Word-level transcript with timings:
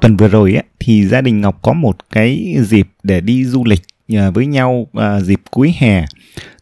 tuần 0.00 0.16
vừa 0.16 0.28
rồi 0.28 0.54
ấy, 0.54 0.62
thì 0.78 1.06
gia 1.06 1.20
đình 1.20 1.40
Ngọc 1.40 1.58
có 1.62 1.72
một 1.72 1.96
cái 2.10 2.56
dịp 2.60 2.88
để 3.02 3.20
đi 3.20 3.44
du 3.44 3.64
lịch 3.64 3.82
à, 4.08 4.30
với 4.30 4.46
nhau 4.46 4.86
à, 4.92 5.20
dịp 5.20 5.40
cuối 5.50 5.74
hè. 5.78 6.04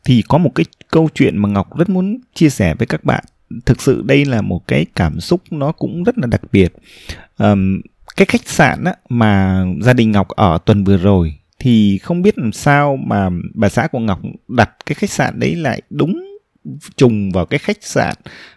Thì 0.05 0.23
có 0.29 0.39
một 0.39 0.51
cái 0.55 0.67
câu 0.91 1.09
chuyện 1.15 1.39
mà 1.39 1.49
Ngọc 1.49 1.79
rất 1.79 1.89
muốn 1.89 2.19
chia 2.35 2.51
sẻ 2.51 2.75
với 2.75 2.87
các 2.87 3.05
bạn. 3.05 3.25
Thực 3.67 3.83
sự 3.83 4.03
đây 4.07 4.25
là 4.25 4.43
một 4.43 4.69
cái 4.69 4.87
cảm 4.97 5.21
xúc 5.21 5.41
nó 5.51 5.73
cũng 5.73 6.05
rất 6.05 6.19
là 6.19 6.27
đặc 6.27 6.41
biệt. 6.53 6.73
À, 7.37 7.55
cái 8.17 8.27
khách 8.27 8.49
sạn 8.49 8.85
á, 8.85 8.95
mà 9.09 9.65
gia 9.81 9.93
đình 9.93 10.13
Ngọc 10.13 10.29
ở 10.29 10.59
tuần 10.65 10.85
vừa 10.85 10.97
rồi 10.97 11.35
thì 11.59 11.99
không 11.99 12.23
biết 12.23 12.39
làm 12.39 12.53
sao 12.53 12.97
mà 12.97 13.29
bà 13.55 13.69
xã 13.69 13.87
của 13.87 13.99
Ngọc 13.99 14.21
đặt 14.49 14.71
cái 14.87 14.95
khách 14.95 15.11
sạn 15.11 15.41
đấy 15.41 15.55
lại 15.55 15.83
đúng 15.91 16.28
trùng 16.97 17.31
vào 17.31 17.47
cái 17.47 17.59
khách 17.59 17.85
sạn 17.85 18.15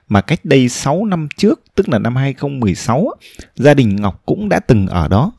mà 0.09 0.21
cách 0.21 0.39
đây 0.45 0.69
6 0.69 1.05
năm 1.05 1.27
trước, 1.38 1.61
tức 1.75 1.89
là 1.89 1.99
năm 1.99 2.15
2016, 2.15 3.09
gia 3.55 3.73
đình 3.73 3.95
Ngọc 3.95 4.21
cũng 4.25 4.49
đã 4.49 4.59
từng 4.59 4.88
ở 4.88 5.07
đó. 5.07 5.31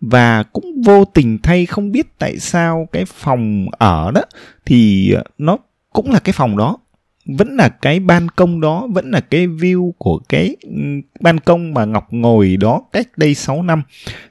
Và 0.00 0.42
cũng 0.42 0.82
vô 0.84 1.04
tình 1.04 1.38
thay 1.42 1.66
không 1.66 1.92
biết 1.92 2.18
tại 2.18 2.38
sao 2.38 2.88
cái 2.92 3.04
phòng 3.04 3.66
ở 3.78 4.10
đó 4.10 4.22
thì 4.66 5.10
ờ, 5.12 5.24
nó 5.38 5.58
cũng 5.92 6.10
là 6.10 6.18
cái 6.18 6.32
phòng 6.32 6.56
đó. 6.56 6.76
Vẫn 7.26 7.56
là 7.56 7.68
cái 7.68 8.00
ban 8.00 8.28
công 8.28 8.60
đó 8.60 8.86
vẫn 8.92 9.10
là 9.10 9.20
cái 9.20 9.46
view 9.46 9.92
của 9.98 10.20
cái 10.28 10.56
ban 11.20 11.40
công 11.40 11.74
mà 11.74 11.84
Ngọc 11.84 12.06
ngồi 12.10 12.56
đó 12.56 12.82
cách 12.92 13.06
đây 13.16 13.34
6 13.34 13.62
năm. 13.62 13.82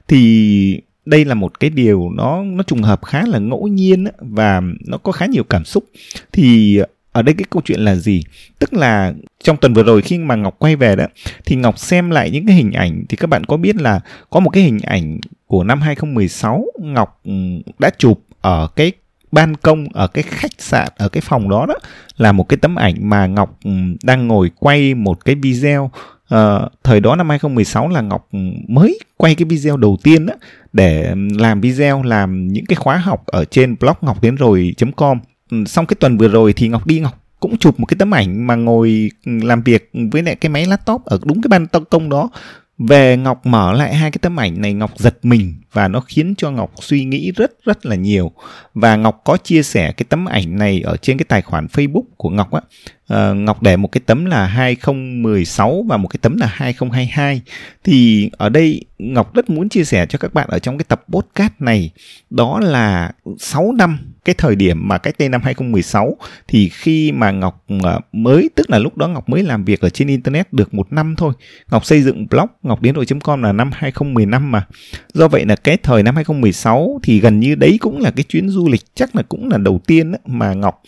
Thì 0.08 0.80
đây 1.06 1.24
là 1.24 1.34
một 1.34 1.60
cái 1.60 1.70
điều 1.70 2.10
nó 2.14 2.42
nó 2.42 2.62
trùng 2.62 2.82
hợp 2.82 3.04
khá 3.04 3.22
là 3.26 3.38
ngẫu 3.38 3.68
nhiên 3.68 4.04
và 4.18 4.62
nó 4.86 4.98
có 4.98 5.12
khá 5.12 5.26
nhiều 5.26 5.44
cảm 5.44 5.64
xúc. 5.64 5.84
Thì 6.32 6.76
ờ, 6.76 6.86
ở 7.16 7.22
đây 7.22 7.34
cái 7.34 7.44
câu 7.50 7.62
chuyện 7.64 7.80
là 7.80 7.94
gì? 7.94 8.22
Tức 8.58 8.74
là 8.74 9.12
trong 9.44 9.56
tuần 9.56 9.74
vừa 9.74 9.82
rồi 9.82 10.02
khi 10.02 10.18
mà 10.18 10.34
ngọc 10.34 10.56
quay 10.58 10.76
về 10.76 10.96
đó 10.96 11.04
thì 11.44 11.56
ngọc 11.56 11.78
xem 11.78 12.10
lại 12.10 12.30
những 12.30 12.46
cái 12.46 12.56
hình 12.56 12.72
ảnh 12.72 13.04
thì 13.08 13.16
các 13.16 13.30
bạn 13.30 13.44
có 13.44 13.56
biết 13.56 13.76
là 13.76 14.00
có 14.30 14.40
một 14.40 14.50
cái 14.50 14.62
hình 14.62 14.78
ảnh 14.82 15.18
của 15.46 15.64
năm 15.64 15.80
2016 15.80 16.64
ngọc 16.78 17.20
ừ, 17.24 17.32
đã 17.78 17.90
chụp 17.98 18.20
ở 18.40 18.68
cái 18.76 18.92
ban 19.32 19.56
công 19.56 19.86
ở 19.92 20.06
cái 20.06 20.24
khách 20.28 20.50
sạn 20.58 20.88
ở 20.96 21.08
cái 21.08 21.20
phòng 21.20 21.48
đó 21.48 21.66
đó 21.68 21.74
là 22.16 22.32
một 22.32 22.48
cái 22.48 22.56
tấm 22.56 22.76
ảnh 22.76 22.94
mà 23.00 23.26
ngọc 23.26 23.58
ừ, 23.64 23.70
đang 24.02 24.28
ngồi 24.28 24.50
quay 24.58 24.94
một 24.94 25.24
cái 25.24 25.34
video. 25.34 25.90
Uh, 26.34 26.72
thời 26.84 27.00
đó 27.00 27.16
năm 27.16 27.28
2016 27.28 27.88
là 27.88 28.00
Ngọc 28.00 28.28
ừ, 28.32 28.38
mới 28.68 28.98
quay 29.16 29.34
cái 29.34 29.44
video 29.44 29.76
đầu 29.76 29.96
tiên 30.02 30.26
đó 30.26 30.34
để 30.72 31.14
làm 31.38 31.60
video 31.60 32.02
làm 32.02 32.48
những 32.48 32.66
cái 32.66 32.76
khóa 32.76 32.96
học 32.96 33.26
ở 33.26 33.44
trên 33.44 33.76
blog 33.80 33.96
ngọc 34.00 34.22
đến 34.22 34.34
rồi.com 34.34 35.18
xong 35.66 35.86
cái 35.86 35.96
tuần 36.00 36.18
vừa 36.18 36.28
rồi 36.28 36.52
thì 36.52 36.68
ngọc 36.68 36.86
đi, 36.86 37.00
ngọc 37.00 37.22
cũng 37.40 37.58
chụp 37.58 37.80
một 37.80 37.86
cái 37.86 37.96
tấm 37.98 38.14
ảnh 38.14 38.46
mà 38.46 38.54
ngồi 38.54 39.10
làm 39.24 39.62
việc 39.62 39.90
với 40.12 40.22
lại 40.22 40.36
cái 40.36 40.50
máy 40.50 40.66
laptop 40.66 41.04
ở 41.04 41.18
đúng 41.24 41.42
cái 41.42 41.48
ban 41.48 41.66
công 41.90 42.08
đó. 42.08 42.30
Về 42.78 43.16
ngọc 43.16 43.46
mở 43.46 43.72
lại 43.72 43.94
hai 43.94 44.10
cái 44.10 44.18
tấm 44.22 44.40
ảnh 44.40 44.60
này, 44.60 44.74
ngọc 44.74 44.90
giật 44.96 45.18
mình 45.22 45.54
và 45.72 45.88
nó 45.88 46.00
khiến 46.00 46.34
cho 46.38 46.50
ngọc 46.50 46.72
suy 46.80 47.04
nghĩ 47.04 47.32
rất 47.36 47.64
rất 47.64 47.86
là 47.86 47.96
nhiều. 47.96 48.32
Và 48.74 48.96
ngọc 48.96 49.20
có 49.24 49.36
chia 49.36 49.62
sẻ 49.62 49.92
cái 49.92 50.06
tấm 50.08 50.24
ảnh 50.24 50.58
này 50.58 50.80
ở 50.80 50.96
trên 50.96 51.18
cái 51.18 51.24
tài 51.28 51.42
khoản 51.42 51.66
facebook 51.66 52.04
của 52.16 52.30
ngọc 52.30 52.52
á. 52.52 52.60
Ờ, 53.06 53.34
ngọc 53.34 53.62
để 53.62 53.76
một 53.76 53.92
cái 53.92 54.00
tấm 54.06 54.24
là 54.24 54.46
2016 54.46 55.84
và 55.88 55.96
một 55.96 56.08
cái 56.08 56.18
tấm 56.22 56.36
là 56.36 56.46
2022 56.46 57.42
thì 57.84 58.30
ở 58.32 58.48
đây 58.48 58.84
ngọc 58.98 59.34
rất 59.34 59.50
muốn 59.50 59.68
chia 59.68 59.84
sẻ 59.84 60.06
cho 60.06 60.18
các 60.18 60.34
bạn 60.34 60.48
ở 60.48 60.58
trong 60.58 60.78
cái 60.78 60.84
tập 60.88 61.04
podcast 61.10 61.52
này 61.58 61.90
đó 62.30 62.60
là 62.60 63.12
6 63.38 63.72
năm 63.72 63.98
cái 64.26 64.34
thời 64.38 64.56
điểm 64.56 64.88
mà 64.88 64.98
cách 64.98 65.14
đây 65.18 65.28
năm 65.28 65.40
2016 65.44 66.16
thì 66.48 66.68
khi 66.68 67.12
mà 67.12 67.30
Ngọc 67.30 67.64
ờ, 67.82 68.00
mới 68.12 68.48
tức 68.54 68.70
là 68.70 68.78
lúc 68.78 68.96
đó 68.96 69.08
Ngọc 69.08 69.28
mới 69.28 69.42
làm 69.42 69.64
việc 69.64 69.80
ở 69.80 69.88
trên 69.88 70.08
internet 70.08 70.52
được 70.52 70.74
một 70.74 70.92
năm 70.92 71.14
thôi. 71.16 71.32
Ngọc 71.70 71.84
xây 71.84 72.02
dựng 72.02 72.26
blog 72.30 72.46
ngọc 72.62 72.82
đến 72.82 72.94
rồi.com 72.94 73.42
là 73.42 73.52
năm 73.52 73.70
2015 73.72 74.52
mà. 74.52 74.66
Do 75.14 75.28
vậy 75.28 75.44
là 75.44 75.56
cái 75.56 75.76
thời 75.76 76.02
năm 76.02 76.14
2016 76.14 77.00
thì 77.02 77.20
gần 77.20 77.40
như 77.40 77.54
đấy 77.54 77.78
cũng 77.80 78.00
là 78.00 78.10
cái 78.10 78.22
chuyến 78.22 78.48
du 78.48 78.68
lịch 78.68 78.82
chắc 78.94 79.16
là 79.16 79.22
cũng 79.28 79.48
là 79.48 79.58
đầu 79.58 79.80
tiên 79.86 80.12
mà 80.26 80.54
Ngọc 80.54 80.82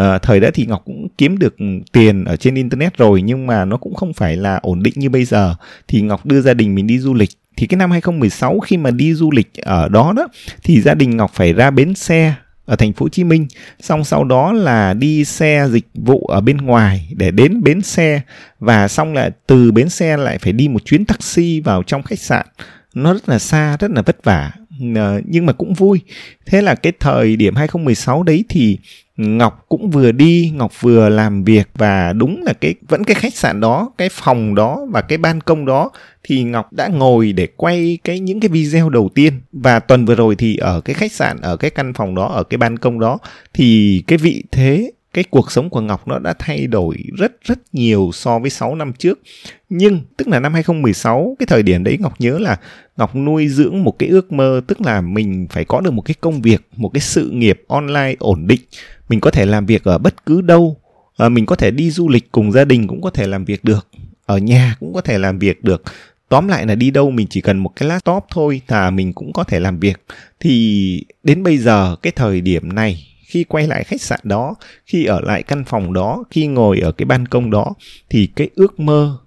uh, 0.00 0.22
thời 0.22 0.40
đó 0.40 0.48
thì 0.54 0.66
Ngọc 0.66 0.82
cũng 0.84 1.08
kiếm 1.18 1.38
được 1.38 1.54
Ừ, 1.64 1.84
tiền 1.92 2.24
ở 2.24 2.36
trên 2.36 2.54
internet 2.54 2.96
rồi 2.96 3.22
nhưng 3.22 3.46
mà 3.46 3.64
nó 3.64 3.76
cũng 3.76 3.94
không 3.94 4.12
phải 4.12 4.36
là 4.36 4.56
ổn 4.62 4.82
định 4.82 4.94
như 4.96 5.10
bây 5.10 5.24
giờ. 5.24 5.54
Thì 5.88 6.00
Ngọc 6.00 6.26
đưa 6.26 6.40
gia 6.40 6.54
đình 6.54 6.74
mình 6.74 6.86
đi 6.86 6.98
du 6.98 7.14
lịch. 7.14 7.30
Thì 7.56 7.66
cái 7.66 7.78
năm 7.78 7.90
2016 7.90 8.60
khi 8.60 8.76
mà 8.76 8.90
đi 8.90 9.14
du 9.14 9.30
lịch 9.30 9.54
ở 9.62 9.88
đó 9.88 10.12
đó 10.16 10.28
thì 10.62 10.80
gia 10.80 10.94
đình 10.94 11.16
Ngọc 11.16 11.30
phải 11.34 11.52
ra 11.52 11.70
bến 11.70 11.94
xe 11.94 12.34
ở 12.66 12.76
thành 12.76 12.92
phố 12.92 13.04
Hồ 13.04 13.08
Chí 13.08 13.24
Minh, 13.24 13.46
xong 13.80 14.04
sau 14.04 14.24
đó 14.24 14.52
là 14.52 14.94
đi 14.94 15.24
xe 15.24 15.66
dịch 15.70 15.86
vụ 15.94 16.26
ở 16.26 16.40
bên 16.40 16.56
ngoài 16.56 17.08
để 17.16 17.30
đến 17.30 17.62
bến 17.62 17.82
xe. 17.82 18.20
Và 18.60 18.88
xong 18.88 19.12
là 19.12 19.30
từ 19.46 19.72
bến 19.72 19.88
xe 19.88 20.16
lại 20.16 20.38
phải 20.38 20.52
đi 20.52 20.68
một 20.68 20.84
chuyến 20.84 21.04
taxi 21.04 21.60
vào 21.60 21.82
trong 21.82 22.02
khách 22.02 22.18
sạn. 22.18 22.46
Nó 22.94 23.12
rất 23.12 23.28
là 23.28 23.38
xa, 23.38 23.76
rất 23.80 23.90
là 23.90 24.02
vất 24.02 24.24
vả. 24.24 24.52
Ờ, 24.94 25.20
nhưng 25.24 25.46
mà 25.46 25.52
cũng 25.52 25.74
vui. 25.74 26.00
Thế 26.46 26.62
là 26.62 26.74
cái 26.74 26.92
thời 27.00 27.36
điểm 27.36 27.54
2016 27.54 28.22
đấy 28.22 28.44
thì 28.48 28.78
Ngọc 29.16 29.64
cũng 29.68 29.90
vừa 29.90 30.12
đi, 30.12 30.52
Ngọc 30.54 30.80
vừa 30.80 31.08
làm 31.08 31.44
việc 31.44 31.68
và 31.74 32.12
đúng 32.12 32.42
là 32.42 32.52
cái 32.52 32.74
vẫn 32.88 33.04
cái 33.04 33.14
khách 33.14 33.34
sạn 33.34 33.60
đó, 33.60 33.92
cái 33.98 34.08
phòng 34.12 34.54
đó 34.54 34.86
và 34.90 35.02
cái 35.02 35.18
ban 35.18 35.40
công 35.40 35.66
đó 35.66 35.90
thì 36.22 36.42
Ngọc 36.42 36.72
đã 36.72 36.88
ngồi 36.88 37.32
để 37.32 37.48
quay 37.56 37.98
cái 38.04 38.20
những 38.20 38.40
cái 38.40 38.48
video 38.48 38.88
đầu 38.88 39.10
tiên. 39.14 39.40
Và 39.52 39.78
tuần 39.80 40.04
vừa 40.04 40.14
rồi 40.14 40.36
thì 40.36 40.56
ở 40.56 40.80
cái 40.80 40.94
khách 40.94 41.12
sạn 41.12 41.40
ở 41.40 41.56
cái 41.56 41.70
căn 41.70 41.92
phòng 41.92 42.14
đó 42.14 42.26
ở 42.26 42.44
cái 42.44 42.58
ban 42.58 42.78
công 42.78 43.00
đó 43.00 43.18
thì 43.54 44.02
cái 44.06 44.18
vị 44.18 44.44
thế 44.52 44.90
cái 45.14 45.24
cuộc 45.30 45.52
sống 45.52 45.70
của 45.70 45.80
Ngọc 45.80 46.08
nó 46.08 46.18
đã 46.18 46.34
thay 46.38 46.66
đổi 46.66 46.96
rất 47.18 47.32
rất 47.44 47.58
nhiều 47.72 48.10
so 48.12 48.38
với 48.38 48.50
6 48.50 48.74
năm 48.74 48.92
trước. 48.92 49.20
Nhưng 49.68 50.00
tức 50.16 50.28
là 50.28 50.40
năm 50.40 50.54
2016 50.54 51.36
cái 51.38 51.46
thời 51.46 51.62
điểm 51.62 51.84
đấy 51.84 51.98
Ngọc 52.00 52.14
nhớ 52.18 52.38
là 52.38 52.56
Ngọc 52.96 53.16
nuôi 53.16 53.48
dưỡng 53.48 53.84
một 53.84 53.98
cái 53.98 54.08
ước 54.08 54.32
mơ 54.32 54.60
tức 54.66 54.80
là 54.80 55.00
mình 55.00 55.46
phải 55.50 55.64
có 55.64 55.80
được 55.80 55.90
một 55.90 56.02
cái 56.02 56.14
công 56.20 56.42
việc, 56.42 56.60
một 56.76 56.88
cái 56.94 57.00
sự 57.00 57.30
nghiệp 57.30 57.62
online 57.68 58.14
ổn 58.18 58.46
định. 58.46 58.60
Mình 59.08 59.20
có 59.20 59.30
thể 59.30 59.46
làm 59.46 59.66
việc 59.66 59.84
ở 59.84 59.98
bất 59.98 60.26
cứ 60.26 60.40
đâu. 60.40 60.76
À, 61.16 61.28
mình 61.28 61.46
có 61.46 61.56
thể 61.56 61.70
đi 61.70 61.90
du 61.90 62.08
lịch 62.08 62.32
cùng 62.32 62.52
gia 62.52 62.64
đình 62.64 62.86
cũng 62.86 63.02
có 63.02 63.10
thể 63.10 63.26
làm 63.26 63.44
việc 63.44 63.64
được. 63.64 63.88
Ở 64.26 64.38
nhà 64.38 64.76
cũng 64.80 64.94
có 64.94 65.00
thể 65.00 65.18
làm 65.18 65.38
việc 65.38 65.64
được 65.64 65.82
tóm 66.28 66.48
lại 66.48 66.66
là 66.66 66.74
đi 66.74 66.90
đâu 66.90 67.10
mình 67.10 67.26
chỉ 67.30 67.40
cần 67.40 67.58
một 67.58 67.70
cái 67.76 67.88
laptop 67.88 68.24
thôi 68.30 68.60
là 68.68 68.90
mình 68.90 69.12
cũng 69.12 69.32
có 69.32 69.44
thể 69.44 69.60
làm 69.60 69.80
việc 69.80 70.04
thì 70.40 71.04
đến 71.22 71.42
bây 71.42 71.58
giờ 71.58 71.96
cái 72.02 72.12
thời 72.16 72.40
điểm 72.40 72.74
này 72.74 73.13
khi 73.34 73.44
quay 73.44 73.66
lại 73.66 73.84
khách 73.84 74.02
sạn 74.02 74.20
đó, 74.22 74.54
khi 74.86 75.04
ở 75.04 75.20
lại 75.20 75.42
căn 75.42 75.64
phòng 75.64 75.92
đó, 75.92 76.24
khi 76.30 76.46
ngồi 76.46 76.80
ở 76.80 76.92
cái 76.92 77.06
ban 77.06 77.28
công 77.28 77.50
đó, 77.50 77.74
thì 78.10 78.28
cái 78.36 78.50
ước 78.54 78.80
mơ 78.80 79.18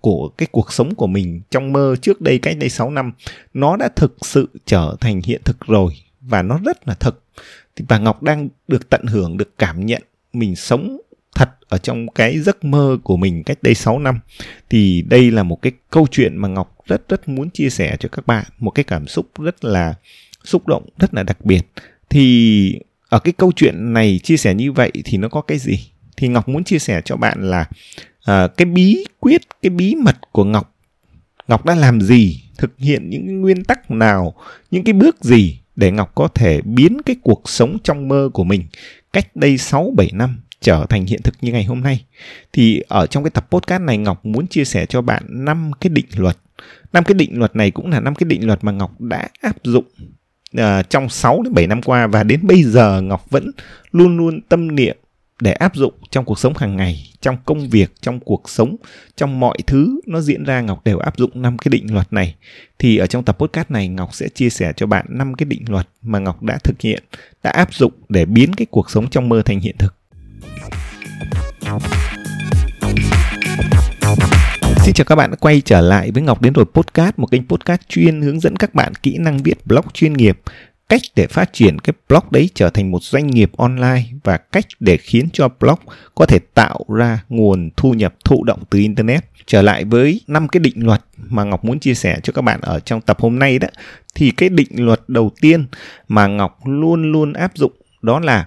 của 0.00 0.28
cái 0.28 0.48
cuộc 0.52 0.72
sống 0.72 0.94
của 0.94 1.06
mình 1.06 1.40
trong 1.50 1.72
mơ 1.72 1.96
trước 2.02 2.20
đây 2.20 2.38
cách 2.38 2.56
đây 2.58 2.68
6 2.68 2.90
năm, 2.90 3.12
nó 3.54 3.76
đã 3.76 3.88
thực 3.96 4.16
sự 4.22 4.48
trở 4.66 4.96
thành 5.00 5.20
hiện 5.24 5.40
thực 5.44 5.60
rồi 5.66 5.92
và 6.20 6.42
nó 6.42 6.60
rất 6.64 6.88
là 6.88 6.94
thực. 6.94 7.22
Thì 7.76 7.84
bà 7.88 7.98
Ngọc 7.98 8.22
đang 8.22 8.48
được 8.68 8.90
tận 8.90 9.06
hưởng, 9.06 9.36
được 9.36 9.58
cảm 9.58 9.86
nhận 9.86 10.02
mình 10.32 10.56
sống 10.56 11.00
thật 11.34 11.50
ở 11.68 11.78
trong 11.78 12.08
cái 12.08 12.38
giấc 12.38 12.64
mơ 12.64 12.98
của 13.02 13.16
mình 13.16 13.42
cách 13.42 13.58
đây 13.62 13.74
6 13.74 13.98
năm. 13.98 14.20
Thì 14.70 15.02
đây 15.02 15.30
là 15.30 15.42
một 15.42 15.62
cái 15.62 15.72
câu 15.90 16.06
chuyện 16.10 16.36
mà 16.36 16.48
Ngọc 16.48 16.78
rất 16.86 17.08
rất 17.08 17.28
muốn 17.28 17.50
chia 17.50 17.70
sẻ 17.70 17.96
cho 18.00 18.08
các 18.08 18.26
bạn, 18.26 18.44
một 18.58 18.70
cái 18.70 18.84
cảm 18.84 19.06
xúc 19.06 19.26
rất 19.38 19.64
là 19.64 19.94
xúc 20.44 20.66
động, 20.66 20.88
rất 20.98 21.14
là 21.14 21.22
đặc 21.22 21.44
biệt. 21.44 21.62
Thì 22.10 22.78
ở 23.14 23.18
cái 23.18 23.32
câu 23.32 23.52
chuyện 23.56 23.92
này 23.92 24.20
chia 24.22 24.36
sẻ 24.36 24.54
như 24.54 24.72
vậy 24.72 24.92
thì 25.04 25.18
nó 25.18 25.28
có 25.28 25.40
cái 25.40 25.58
gì 25.58 25.90
thì 26.16 26.28
Ngọc 26.28 26.48
muốn 26.48 26.64
chia 26.64 26.78
sẻ 26.78 27.00
cho 27.04 27.16
bạn 27.16 27.50
là 27.50 27.68
uh, 28.30 28.56
cái 28.56 28.66
bí 28.66 29.04
quyết 29.20 29.40
cái 29.62 29.70
bí 29.70 29.94
mật 29.94 30.16
của 30.32 30.44
Ngọc 30.44 30.74
Ngọc 31.48 31.64
đã 31.64 31.74
làm 31.74 32.00
gì 32.00 32.42
thực 32.58 32.70
hiện 32.78 33.10
những 33.10 33.40
nguyên 33.40 33.64
tắc 33.64 33.90
nào 33.90 34.34
những 34.70 34.84
cái 34.84 34.92
bước 34.92 35.24
gì 35.24 35.60
để 35.76 35.90
Ngọc 35.90 36.14
có 36.14 36.28
thể 36.28 36.60
biến 36.62 37.02
cái 37.06 37.16
cuộc 37.22 37.42
sống 37.44 37.78
trong 37.84 38.08
mơ 38.08 38.30
của 38.32 38.44
mình 38.44 38.62
cách 39.12 39.36
đây 39.36 39.58
6 39.58 39.92
7 39.96 40.10
năm 40.12 40.40
trở 40.60 40.86
thành 40.88 41.06
hiện 41.06 41.22
thực 41.22 41.34
như 41.40 41.52
ngày 41.52 41.64
hôm 41.64 41.80
nay. 41.80 42.04
Thì 42.52 42.80
ở 42.88 43.06
trong 43.06 43.24
cái 43.24 43.30
tập 43.30 43.46
podcast 43.50 43.82
này 43.82 43.98
Ngọc 43.98 44.26
muốn 44.26 44.46
chia 44.46 44.64
sẻ 44.64 44.86
cho 44.86 45.02
bạn 45.02 45.22
năm 45.28 45.70
cái 45.80 45.90
định 45.90 46.06
luật. 46.16 46.36
năm 46.92 47.04
cái 47.04 47.14
định 47.14 47.38
luật 47.38 47.56
này 47.56 47.70
cũng 47.70 47.90
là 47.90 48.00
năm 48.00 48.14
cái 48.14 48.24
định 48.28 48.46
luật 48.46 48.64
mà 48.64 48.72
Ngọc 48.72 49.00
đã 49.00 49.28
áp 49.40 49.56
dụng 49.64 49.84
uh, 50.60 50.90
trong 50.90 51.08
6 51.08 51.42
đến 51.42 51.54
7 51.54 51.66
năm 51.66 51.82
qua 51.82 52.06
và 52.06 52.22
đến 52.22 52.40
bây 52.42 52.62
giờ 52.62 53.00
Ngọc 53.00 53.30
vẫn 53.30 53.50
luôn 53.92 54.16
luôn 54.16 54.40
tâm 54.40 54.74
niệm 54.74 54.96
để 55.40 55.52
áp 55.52 55.76
dụng 55.76 55.94
trong 56.10 56.24
cuộc 56.24 56.38
sống 56.38 56.52
hàng 56.56 56.76
ngày, 56.76 57.10
trong 57.20 57.36
công 57.44 57.68
việc, 57.68 57.92
trong 58.00 58.20
cuộc 58.20 58.50
sống, 58.50 58.76
trong 59.16 59.40
mọi 59.40 59.58
thứ 59.66 60.00
nó 60.06 60.20
diễn 60.20 60.44
ra 60.44 60.60
Ngọc 60.60 60.84
đều 60.84 60.98
áp 60.98 61.16
dụng 61.16 61.30
năm 61.34 61.58
cái 61.58 61.70
định 61.70 61.94
luật 61.94 62.12
này. 62.12 62.34
Thì 62.78 62.96
ở 62.96 63.06
trong 63.06 63.24
tập 63.24 63.38
podcast 63.38 63.70
này 63.70 63.88
Ngọc 63.88 64.14
sẽ 64.14 64.28
chia 64.28 64.50
sẻ 64.50 64.72
cho 64.76 64.86
bạn 64.86 65.06
năm 65.08 65.34
cái 65.34 65.44
định 65.44 65.64
luật 65.68 65.88
mà 66.02 66.18
Ngọc 66.18 66.42
đã 66.42 66.58
thực 66.64 66.80
hiện, 66.80 67.02
đã 67.42 67.50
áp 67.50 67.74
dụng 67.74 67.92
để 68.08 68.24
biến 68.24 68.54
cái 68.54 68.66
cuộc 68.70 68.90
sống 68.90 69.10
trong 69.10 69.28
mơ 69.28 69.42
thành 69.44 69.60
hiện 69.60 69.76
thực. 69.78 69.94
Xin 74.84 74.94
chào 74.94 75.04
các 75.04 75.14
bạn 75.14 75.30
đã 75.30 75.36
quay 75.36 75.60
trở 75.60 75.80
lại 75.80 76.10
với 76.10 76.22
Ngọc 76.22 76.42
đến 76.42 76.52
rồi 76.52 76.64
podcast, 76.74 77.18
một 77.18 77.30
kênh 77.30 77.48
podcast 77.48 77.80
chuyên 77.88 78.22
hướng 78.22 78.40
dẫn 78.40 78.56
các 78.56 78.74
bạn 78.74 78.94
kỹ 78.94 79.18
năng 79.18 79.38
viết 79.38 79.66
blog 79.66 79.84
chuyên 79.92 80.12
nghiệp, 80.12 80.40
cách 80.88 81.00
để 81.16 81.26
phát 81.26 81.52
triển 81.52 81.78
cái 81.78 81.94
blog 82.08 82.22
đấy 82.30 82.50
trở 82.54 82.70
thành 82.70 82.90
một 82.90 83.02
doanh 83.02 83.26
nghiệp 83.26 83.50
online 83.56 84.02
và 84.24 84.36
cách 84.36 84.64
để 84.80 84.96
khiến 84.96 85.28
cho 85.32 85.48
blog 85.60 85.78
có 86.14 86.26
thể 86.26 86.38
tạo 86.38 86.84
ra 86.88 87.24
nguồn 87.28 87.70
thu 87.76 87.92
nhập 87.92 88.14
thụ 88.24 88.44
động 88.44 88.62
từ 88.70 88.78
internet. 88.78 89.24
Trở 89.46 89.62
lại 89.62 89.84
với 89.84 90.20
năm 90.26 90.48
cái 90.48 90.60
định 90.60 90.86
luật 90.86 91.04
mà 91.16 91.44
ngọc 91.44 91.64
muốn 91.64 91.78
chia 91.78 91.94
sẻ 91.94 92.18
cho 92.22 92.32
các 92.32 92.42
bạn 92.42 92.60
ở 92.60 92.80
trong 92.80 93.00
tập 93.00 93.20
hôm 93.20 93.38
nay 93.38 93.58
đó 93.58 93.68
thì 94.14 94.30
cái 94.30 94.48
định 94.48 94.68
luật 94.72 95.00
đầu 95.08 95.30
tiên 95.40 95.66
mà 96.08 96.26
ngọc 96.26 96.66
luôn 96.66 97.12
luôn 97.12 97.32
áp 97.32 97.56
dụng 97.56 97.72
đó 98.02 98.20
là 98.20 98.46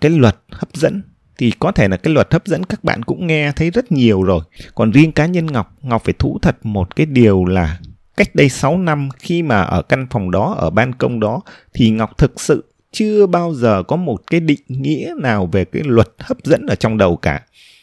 cái 0.00 0.10
luật 0.10 0.36
hấp 0.50 0.68
dẫn 0.74 1.02
thì 1.38 1.52
có 1.58 1.72
thể 1.72 1.88
là 1.88 1.96
cái 1.96 2.14
luật 2.14 2.32
hấp 2.32 2.46
dẫn 2.46 2.64
các 2.64 2.84
bạn 2.84 3.02
cũng 3.02 3.26
nghe 3.26 3.52
thấy 3.56 3.70
rất 3.70 3.92
nhiều 3.92 4.22
rồi. 4.22 4.40
Còn 4.74 4.90
riêng 4.90 5.12
cá 5.12 5.26
nhân 5.26 5.46
Ngọc, 5.46 5.72
Ngọc 5.82 6.04
phải 6.04 6.14
thú 6.18 6.38
thật 6.42 6.56
một 6.62 6.96
cái 6.96 7.06
điều 7.06 7.44
là 7.44 7.78
cách 8.16 8.34
đây 8.34 8.48
6 8.48 8.78
năm 8.78 9.08
khi 9.18 9.42
mà 9.42 9.62
ở 9.62 9.82
căn 9.82 10.06
phòng 10.10 10.30
đó, 10.30 10.54
ở 10.58 10.70
ban 10.70 10.92
công 10.92 11.20
đó 11.20 11.40
thì 11.74 11.90
Ngọc 11.90 12.18
thực 12.18 12.40
sự 12.40 12.64
chưa 12.92 13.26
bao 13.26 13.54
giờ 13.54 13.82
có 13.82 13.96
một 13.96 14.20
cái 14.26 14.40
định 14.40 14.60
nghĩa 14.68 15.14
nào 15.20 15.46
về 15.52 15.64
cái 15.64 15.82
luật 15.86 16.08
hấp 16.18 16.44
dẫn 16.44 16.66
ở 16.66 16.74
trong 16.74 16.98
đầu 16.98 17.16
cả. 17.16 17.40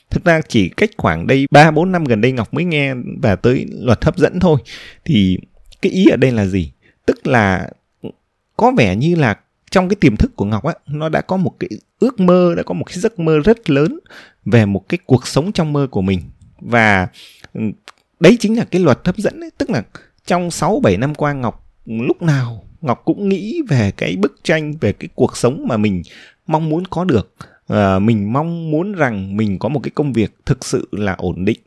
Thực 0.09 0.25
ra 0.25 0.41
chỉ 0.47 0.69
cách 0.69 0.89
khoảng 0.97 1.27
đây 1.27 1.47
3 1.51 1.71
4 1.71 1.91
năm 1.91 2.03
gần 2.03 2.21
đây 2.21 2.31
Ngọc 2.31 2.53
mới 2.53 2.65
nghe 2.65 2.93
và 3.21 3.35
tới 3.35 3.65
luật 3.79 4.05
hấp 4.05 4.17
dẫn 4.17 4.39
thôi. 4.39 4.59
Thì 5.05 5.37
cái 5.81 5.91
ý 5.91 6.07
ở 6.07 6.15
đây 6.15 6.31
là 6.31 6.45
gì? 6.45 6.71
Tức 7.05 7.27
là 7.27 7.69
có 8.57 8.71
vẻ 8.77 8.95
như 8.95 9.15
là 9.15 9.35
trong 9.71 9.89
cái 9.89 9.95
tiềm 9.95 10.15
thức 10.15 10.35
của 10.35 10.45
Ngọc 10.45 10.63
á, 10.63 10.73
nó 10.87 11.09
đã 11.09 11.21
có 11.21 11.37
một 11.37 11.55
cái 11.59 11.69
ước 11.99 12.19
mơ, 12.19 12.53
đã 12.57 12.63
có 12.63 12.73
một 12.73 12.83
cái 12.87 12.97
giấc 12.97 13.19
mơ 13.19 13.39
rất 13.39 13.69
lớn 13.69 13.99
về 14.45 14.65
một 14.65 14.89
cái 14.89 14.97
cuộc 15.05 15.27
sống 15.27 15.51
trong 15.51 15.73
mơ 15.73 15.87
của 15.91 16.01
mình. 16.01 16.21
Và 16.61 17.07
ừ, 17.53 17.61
đấy 18.19 18.37
chính 18.39 18.57
là 18.57 18.65
cái 18.65 18.81
luật 18.81 18.99
hấp 19.05 19.17
dẫn 19.17 19.39
ấy, 19.39 19.51
tức 19.57 19.69
là 19.69 19.83
trong 20.25 20.51
6 20.51 20.79
7 20.79 20.97
năm 20.97 21.15
qua 21.15 21.33
Ngọc 21.33 21.67
lúc 21.85 22.21
nào 22.21 22.63
Ngọc 22.81 23.01
cũng 23.05 23.29
nghĩ 23.29 23.61
về 23.69 23.91
cái 23.97 24.15
bức 24.15 24.39
tranh 24.43 24.73
về 24.81 24.93
cái 24.93 25.09
cuộc 25.15 25.37
sống 25.37 25.67
mà 25.67 25.77
mình 25.77 26.01
mong 26.47 26.69
muốn 26.69 26.85
có 26.85 27.03
được. 27.03 27.33
À, 27.67 27.99
mình 27.99 28.33
mong 28.33 28.71
muốn 28.71 28.91
rằng 28.91 29.37
mình 29.37 29.59
có 29.59 29.69
một 29.69 29.79
cái 29.83 29.91
công 29.95 30.13
việc 30.13 30.35
thực 30.45 30.65
sự 30.65 30.87
là 30.91 31.13
ổn 31.13 31.45
định 31.45 31.59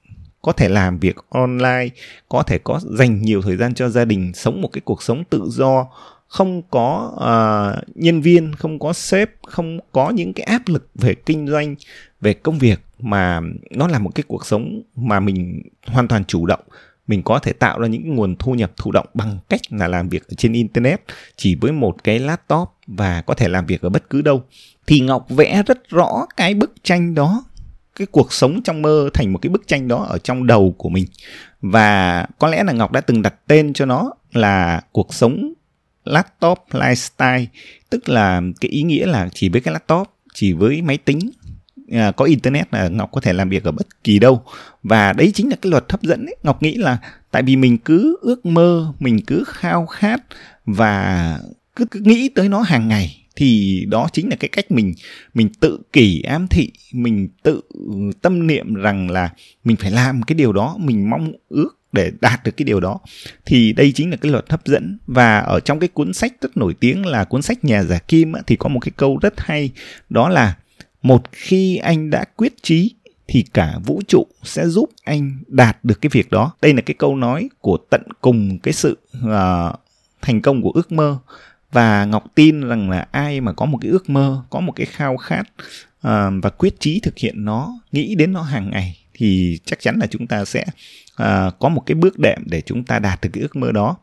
có 0.45 0.53
thể 0.53 0.69
làm 0.69 0.99
việc 0.99 1.17
online 1.29 1.89
có 2.29 2.43
thể 2.43 2.59
có 2.59 2.81
dành 2.83 3.23
nhiều 3.23 3.43
thời 3.43 3.57
gian 3.57 3.75
cho 3.75 3.89
gia 3.89 4.05
đình 4.05 4.33
sống 4.35 4.63
một 4.63 4.69
cái 4.73 4.81
cuộc 4.85 5.03
sống 5.03 5.25
tự 5.31 5.43
do 5.49 5.87
không 6.35 6.63
có 6.71 7.13
uh, 7.15 7.97
nhân 7.97 8.21
viên 8.21 8.55
không 8.55 8.79
có 8.79 8.93
sếp 8.93 9.31
không 9.47 9.79
có 9.93 10.11
những 10.11 10.33
cái 10.33 10.45
áp 10.45 10.63
lực 10.67 10.89
về 10.95 11.15
kinh 11.15 11.49
doanh 11.49 11.75
về 12.21 12.35
công 12.35 12.59
việc 12.59 12.81
mà 12.99 13.41
nó 13.71 13.89
là 13.89 13.99
một 13.99 14.11
cái 14.15 14.25
cuộc 14.29 14.47
sống 14.47 14.83
mà 14.97 15.21
mình 15.21 15.63
hoàn 15.87 16.09
toàn 16.09 16.25
chủ 16.25 16.47
động. 16.47 16.61
Mình 17.07 17.23
có 17.23 17.39
thể 17.39 17.53
tạo 17.53 17.81
ra 17.81 17.89
những 17.89 18.15
nguồn 18.15 18.37
thu 18.37 18.53
nhập 18.53 18.73
thụ 18.77 18.93
động 18.93 19.07
bằng 19.15 19.39
cách 19.49 19.61
là 19.71 19.89
làm 19.89 20.09
việc 20.09 20.29
ở 20.29 20.35
trên 20.37 20.53
internet 20.53 21.01
chỉ 21.37 21.55
với 21.55 21.73
một 21.73 22.05
cái 22.05 22.19
laptop 22.19 22.69
và 22.87 23.23
có 23.23 23.35
thể 23.35 23.49
làm 23.49 23.67
việc 23.67 23.83
ở 23.83 23.89
bất 23.89 24.11
cứ 24.11 24.23
đâu. 24.23 24.43
Thì 24.87 25.01
ngọc 25.01 25.27
vẽ 25.29 25.63
rất 25.67 25.89
rõ 25.89 26.27
cái 26.37 26.55
bức 26.55 26.75
tranh 26.83 27.15
đó 27.15 27.45
cái 27.97 28.07
cuộc 28.07 28.33
sống 28.33 28.63
trong 28.63 28.83
mơ 28.83 29.11
thành 29.15 29.33
một 29.33 29.39
cái 29.43 29.51
bức 29.51 29.67
tranh 29.67 29.89
đó 29.89 30.07
ở 30.09 30.19
trong 30.19 30.47
đầu 30.47 30.75
của 30.79 30.89
mình. 30.89 31.05
Và 31.61 32.27
có 32.39 32.49
lẽ 32.49 32.65
là 32.65 32.73
ngọc 32.73 32.93
đã 32.93 33.01
từng 33.01 33.23
đặt 33.23 33.35
tên 33.47 33.73
cho 33.73 33.87
nó 33.87 34.11
là 34.33 34.81
cuộc 34.93 35.15
sống 35.15 35.55
laptop 36.05 36.59
lifestyle 36.71 37.47
tức 37.91 38.09
là 38.09 38.43
cái 38.61 38.69
ý 38.71 38.83
nghĩa 38.83 39.07
là 39.07 39.29
chỉ 39.35 39.49
với 39.49 39.61
cái 39.61 39.73
laptop 39.73 40.09
chỉ 40.35 40.53
với 40.53 40.83
máy 40.83 40.99
tính 40.99 41.31
à, 41.91 42.11
có 42.11 42.25
internet 42.25 42.75
là 42.75 42.89
ngọc 42.89 43.13
có 43.13 43.21
thể 43.21 43.33
làm 43.33 43.49
việc 43.49 43.65
ở 43.65 43.71
bất 43.71 44.05
kỳ 44.05 44.19
đâu 44.19 44.43
và 44.83 45.13
đấy 45.13 45.33
chính 45.35 45.49
là 45.49 45.57
cái 45.63 45.71
luật 45.71 45.85
hấp 45.89 46.03
dẫn 46.03 46.27
ấy. 46.27 46.37
ngọc 46.43 46.63
nghĩ 46.63 46.75
là 46.75 46.99
tại 47.31 47.43
vì 47.43 47.57
mình 47.57 47.79
cứ 47.79 48.17
ước 48.23 48.47
mơ 48.47 48.93
mình 48.99 49.21
cứ 49.27 49.45
khao 49.47 49.87
khát 49.87 50.23
và 50.67 51.39
cứ, 51.77 51.85
cứ 51.85 52.01
nghĩ 52.01 52.29
tới 52.29 52.49
nó 52.49 52.61
hàng 52.61 52.89
ngày 52.89 53.25
thì 53.37 53.81
đó 53.89 54.09
chính 54.13 54.29
là 54.29 54.37
cái 54.37 54.49
cách 54.49 54.71
mình 54.71 54.95
mình 55.35 55.49
tự 55.61 55.79
kỷ 55.93 56.23
ám 56.23 56.47
thị 56.49 56.71
mình 56.93 57.29
tự 57.43 57.61
tâm 58.23 58.47
niệm 58.47 58.75
rằng 58.75 59.11
là 59.11 59.31
mình 59.65 59.77
phải 59.77 59.91
làm 59.91 60.23
cái 60.23 60.35
điều 60.35 60.53
đó 60.53 60.77
mình 60.79 61.11
mong 61.11 61.33
ước 61.49 61.79
để 61.95 62.11
đạt 62.21 62.45
được 62.45 62.57
cái 62.57 62.65
điều 62.65 62.81
đó. 62.81 63.01
Thì 63.47 63.73
đây 63.73 63.93
chính 63.93 64.11
là 64.11 64.17
cái 64.17 64.33
luật 64.33 64.45
hấp 64.51 64.67
dẫn. 64.67 64.99
Và 65.07 65.39
ở 65.39 65.61
trong 65.61 65.79
cái 65.79 65.89
cuốn 65.89 66.13
sách 66.13 66.33
rất 66.41 66.57
nổi 66.57 66.75
tiếng 66.81 67.07
là 67.07 67.25
cuốn 67.25 67.43
sách 67.43 67.65
nhà 67.65 67.83
giả 67.83 67.99
kim 67.99 68.33
thì 68.47 68.57
có 68.57 68.69
một 68.69 68.81
cái 68.81 68.93
câu 68.97 69.19
rất 69.23 69.35
hay 69.37 69.71
đó 70.11 70.29
là 70.29 70.57
một 71.03 71.23
khi 71.33 71.77
anh 71.77 72.11
đã 72.11 72.25
quyết 72.37 72.55
chí 72.63 72.95
thì 73.29 73.45
cả 73.55 73.79
vũ 73.85 74.03
trụ 74.09 74.27
sẽ 74.43 74.67
giúp 74.67 74.91
anh 75.05 75.39
đạt 75.47 75.85
được 75.85 76.01
cái 76.01 76.11
việc 76.13 76.31
đó. 76.31 76.53
Đây 76.63 76.75
là 76.75 76.81
cái 76.81 76.95
câu 76.99 77.17
nói 77.17 77.49
của 77.61 77.79
tận 77.91 78.03
cùng 78.21 78.59
cái 78.59 78.75
sự 78.75 78.99
uh, 79.27 79.81
thành 80.23 80.41
công 80.41 80.63
của 80.63 80.71
ước 80.75 80.93
mơ. 80.93 81.19
Và 81.73 82.05
ngọc 82.05 82.25
tin 82.35 82.61
rằng 82.61 82.91
là 82.91 83.07
ai 83.11 83.41
mà 83.41 83.53
có 83.53 83.67
một 83.67 83.79
cái 83.81 83.91
ước 83.91 84.11
mơ 84.11 84.43
có 84.51 84.61
một 84.61 84.73
cái 84.73 84.87
khao 84.87 85.17
khát 85.17 85.43
uh, 85.43 86.43
và 86.43 86.51
quyết 86.59 86.81
chí 86.81 87.01
thực 87.01 87.19
hiện 87.19 87.45
nó 87.45 87.79
nghĩ 87.93 88.15
đến 88.15 88.33
nó 88.33 88.43
hàng 88.43 88.71
ngày 88.71 89.04
thì 89.15 89.59
chắc 89.65 89.81
chắn 89.81 89.99
là 90.01 90.07
chúng 90.07 90.27
ta 90.27 90.45
sẽ 90.45 90.65
à, 91.17 91.51
có 91.59 91.69
một 91.69 91.83
cái 91.87 91.95
bước 91.95 92.19
đệm 92.19 92.43
để 92.47 92.61
chúng 92.61 92.85
ta 92.85 92.99
đạt 92.99 93.21
được 93.23 93.31
cái 93.33 93.43
ước 93.43 93.57
mơ 93.57 93.73
đó. 93.73 93.97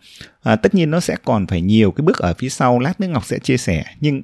À, 0.44 0.56
tất 0.56 0.75
nhiên 0.75 0.92
nó 0.92 1.00
sẽ 1.00 1.16
còn 1.25 1.48
phải 1.48 1.62
nhiều 1.62 1.92
cái 1.92 2.04
bước 2.04 2.18
ở 2.18 2.34
phía 2.34 2.50
sau 2.50 2.80
lát 2.80 3.00
nữa 3.00 3.08
ngọc 3.08 3.25
sẽ 3.25 3.40
chia 3.40 3.58
sẻ. 3.58 3.84
Nhưng 4.00 4.22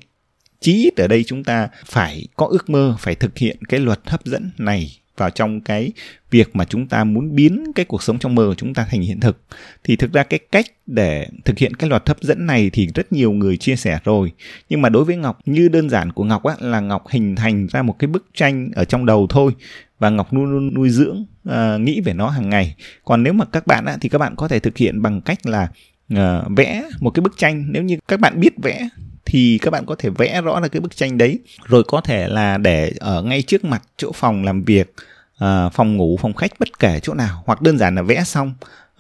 chí 0.60 0.74
ít 0.74 0.96
ở 0.98 1.08
đây 1.08 1.24
chúng 1.24 1.44
ta 1.44 1.68
phải 1.86 2.28
có 2.36 2.48
ước 2.48 2.70
mơ 2.70 2.96
phải 3.00 3.16
thực 3.16 3.38
hiện 3.38 3.58
cái 3.70 3.80
luật 3.80 4.00
hấp 4.06 4.26
dẫn 4.26 4.52
này 4.58 5.00
vào 5.18 5.30
trong 5.30 5.62
cái 5.62 5.92
việc 6.32 6.56
mà 6.56 6.66
chúng 6.66 6.88
ta 6.88 7.04
muốn 7.04 7.36
biến 7.36 7.64
cái 7.76 7.86
cuộc 7.86 8.04
sống 8.04 8.20
trong 8.20 8.36
mơ 8.36 8.46
của 8.48 8.56
chúng 8.56 8.74
ta 8.74 8.88
thành 8.90 9.02
hiện 9.02 9.20
thực. 9.20 9.42
Thì 9.84 9.96
thực 9.96 10.14
ra 10.14 10.24
cái 10.24 10.40
cách 10.52 10.66
để 10.86 11.28
thực 11.46 11.58
hiện 11.58 11.76
cái 11.76 11.90
luật 11.90 12.08
hấp 12.08 12.22
dẫn 12.22 12.46
này 12.46 12.70
thì 12.74 12.88
rất 12.96 13.12
nhiều 13.12 13.32
người 13.32 13.58
chia 13.58 13.76
sẻ 13.76 14.00
rồi. 14.04 14.32
Nhưng 14.70 14.82
mà 14.82 14.90
đối 14.90 15.06
với 15.06 15.16
ngọc 15.16 15.40
như 15.46 15.68
đơn 15.68 15.90
giản 15.90 16.12
của 16.12 16.24
ngọc 16.24 16.44
á 16.44 16.56
là 16.60 16.80
ngọc 16.80 17.04
hình 17.10 17.36
thành 17.36 17.68
ra 17.68 17.82
một 17.82 18.00
cái 18.00 18.08
bức 18.08 18.26
tranh 18.34 18.72
ở 18.76 18.86
trong 18.86 19.06
đầu 19.06 19.28
thôi. 19.30 19.52
Và 20.00 20.10
ngọc 20.10 20.34
luôn 20.34 20.46
luôn 20.46 20.74
nuôi 20.74 20.90
dưỡng 20.90 21.26
uh, 21.50 21.82
nghĩ 21.82 22.02
về 22.02 22.14
nó 22.14 22.30
hàng 22.30 22.50
ngày. 22.50 22.76
Còn 23.06 23.24
nếu 23.24 23.34
mà 23.34 23.46
các 23.46 23.68
bạn 23.68 23.86
á, 23.86 23.98
thì 24.02 24.10
các 24.10 24.18
bạn 24.18 24.36
có 24.36 24.48
thể 24.48 24.60
thực 24.60 24.78
hiện 24.78 25.02
bằng 25.02 25.22
cách 25.22 25.40
là 25.46 25.70
uh, 26.14 26.20
vẽ 26.58 26.84
một 27.00 27.10
cái 27.10 27.22
bức 27.22 27.38
tranh. 27.38 27.66
Nếu 27.70 27.84
như 27.84 27.98
các 28.08 28.20
bạn 28.20 28.40
biết 28.40 28.54
vẽ 28.64 28.90
thì 29.30 29.60
các 29.62 29.72
bạn 29.72 29.86
có 29.86 29.96
thể 30.00 30.10
vẽ 30.10 30.42
rõ 30.42 30.60
là 30.60 30.68
cái 30.68 30.80
bức 30.80 30.96
tranh 30.96 31.18
đấy. 31.18 31.40
Rồi 31.66 31.84
có 31.88 32.02
thể 32.02 32.28
là 32.28 32.58
để 32.58 32.92
ở 33.00 33.24
ngay 33.24 33.42
trước 33.42 33.66
mặt 33.66 33.82
chỗ 33.98 34.12
phòng 34.12 34.44
làm 34.44 34.64
việc 34.64 34.94
uh, 35.44 35.74
phòng 35.74 35.98
ngủ 35.98 36.18
phòng 36.22 36.34
khách 36.34 36.52
bất 36.60 36.80
kể 36.80 37.00
chỗ 37.04 37.14
nào 37.14 37.44
hoặc 37.46 37.62
đơn 37.62 37.78
giản 37.78 37.96
là 37.96 38.02
vẽ 38.02 38.24
xong 38.24 38.54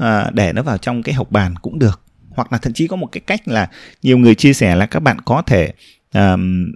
uh, 0.03 0.33
để 0.33 0.53
nó 0.53 0.61
vào 0.61 0.77
trong 0.77 1.03
cái 1.03 1.15
hộp 1.15 1.31
bàn 1.31 1.55
cũng 1.61 1.79
được. 1.79 2.01
Hoặc 2.29 2.51
là 2.51 2.57
thậm 2.57 2.73
chí 2.73 2.87
có 2.87 2.95
một 2.95 3.07
cái 3.11 3.21
cách 3.21 3.47
là 3.47 3.69
nhiều 4.03 4.17
người 4.17 4.35
chia 4.35 4.53
sẻ 4.53 4.75
là 4.75 4.85
các 4.85 4.99
bạn 4.99 5.21
có 5.21 5.41
thể 5.41 5.73
um, 6.13 6.71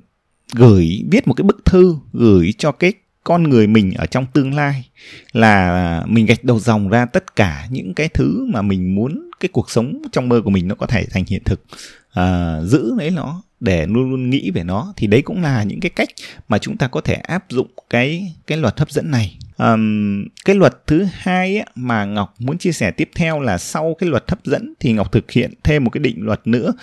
gửi 0.54 1.04
viết 1.12 1.27
một 1.27 1.33
cái 1.33 1.44
bức 1.44 1.65
thư 1.65 1.95
gửi 2.13 2.54
cho 2.57 2.71
cái 2.71 2.94
con 3.24 3.44
người 3.44 3.68
mình 3.68 3.94
ở 3.94 4.06
trong 4.06 4.25
tương 4.33 4.54
lai. 4.54 4.89
Là 5.31 6.04
mình 6.07 6.25
gạch 6.25 6.44
đầu 6.44 6.59
dòng 6.59 6.90
ra 6.90 7.06
tất 7.06 7.35
cả 7.35 7.68
những 7.69 7.94
cái 7.94 8.09
thứ 8.09 8.45
mà 8.54 8.61
mình 8.61 8.95
muốn 8.95 9.30
cái 9.40 9.49
cuộc 9.49 9.71
sống 9.71 10.02
trong 10.11 10.30
mơ 10.30 10.42
của 10.44 10.49
mình 10.49 10.68
nó 10.68 10.76
có 10.76 10.85
thể 10.85 11.06
thành 11.11 11.23
hiện 11.28 11.44
thực 11.44 11.64
à, 12.13 12.59
giữ 12.61 12.95
lấy 12.97 13.11
nó 13.11 13.41
để 13.59 13.85
luôn 13.85 14.09
luôn 14.09 14.30
nghĩ 14.30 14.51
về 14.51 14.63
nó 14.63 14.94
thì 14.97 15.07
đấy 15.07 15.21
cũng 15.21 15.41
là 15.41 15.63
những 15.63 15.80
cái 15.80 15.89
cách 15.89 16.09
mà 16.47 16.57
chúng 16.57 16.77
ta 16.77 16.87
có 16.87 17.01
thể 17.01 17.13
áp 17.13 17.45
dụng 17.49 17.68
cái 17.89 18.35
cái 18.47 18.57
luật 18.57 18.80
hấp 18.80 18.91
dẫn 18.91 19.11
này. 19.11 19.37
Um, 19.57 20.25
cái 20.45 20.56
luật 20.56 20.87
thứ 20.87 21.06
hai 21.13 21.57
ấy, 21.57 21.65
mà 21.75 22.06
ngọc 22.06 22.35
muốn 22.39 22.57
chia 22.57 22.71
sẻ 22.71 22.91
tiếp 22.91 23.09
theo 23.15 23.39
là 23.39 23.57
sau 23.57 23.95
cái 23.99 24.09
luật 24.09 24.23
hấp 24.27 24.45
dẫn 24.45 24.73
thì 24.80 24.94
ngọc 24.94 25.11
thực 25.11 25.31
hiện 25.31 25.53
thêm 25.63 25.83
một 25.83 25.89
cái 25.89 25.99
định 25.99 26.15
luật 26.19 26.47
nữa 26.47 26.73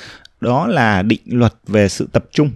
đó 0.41 0.67
là 0.67 1.03
định 1.03 1.21
luật 1.27 1.55
về 1.67 1.89
sự 1.89 2.09
tập 2.13 2.25
trung. 2.33 2.51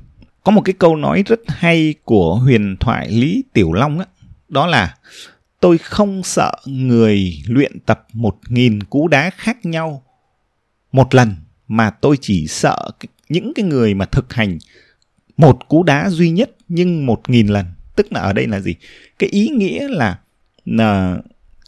Có 0.44 0.52
một 0.52 0.62
cái 0.64 0.74
câu 0.78 0.96
nói 0.96 1.22
rất 1.26 1.40
hay 1.46 1.94
của 2.04 2.34
huyền 2.34 2.76
thoại 2.80 3.08
lý 3.10 3.44
tiểu 3.52 3.72
long 3.72 3.98
đó, 3.98 4.04
đó 4.48 4.66
là 4.66 4.94
tôi 5.60 5.78
không 5.78 6.22
sợ 6.22 6.52
người 6.66 7.42
luyện 7.46 7.80
tập 7.80 8.06
một 8.12 8.36
nghìn 8.48 8.82
cú 8.82 9.08
đá 9.08 9.30
khác 9.30 9.66
nhau 9.66 10.02
một 10.92 11.14
lần 11.14 11.34
mà 11.72 11.90
tôi 11.90 12.16
chỉ 12.20 12.46
sợ 12.46 12.90
những 13.28 13.52
cái 13.54 13.64
người 13.64 13.94
mà 13.94 14.04
thực 14.04 14.32
hành 14.32 14.58
một 15.36 15.68
cú 15.68 15.82
đá 15.82 16.10
duy 16.10 16.30
nhất 16.30 16.50
nhưng 16.68 17.06
một 17.06 17.30
nghìn 17.30 17.46
lần 17.46 17.66
tức 17.96 18.12
là 18.12 18.20
ở 18.20 18.32
đây 18.32 18.46
là 18.46 18.60
gì 18.60 18.74
cái 19.18 19.30
ý 19.30 19.48
nghĩa 19.48 19.88
là 19.88 20.18
là 20.64 21.18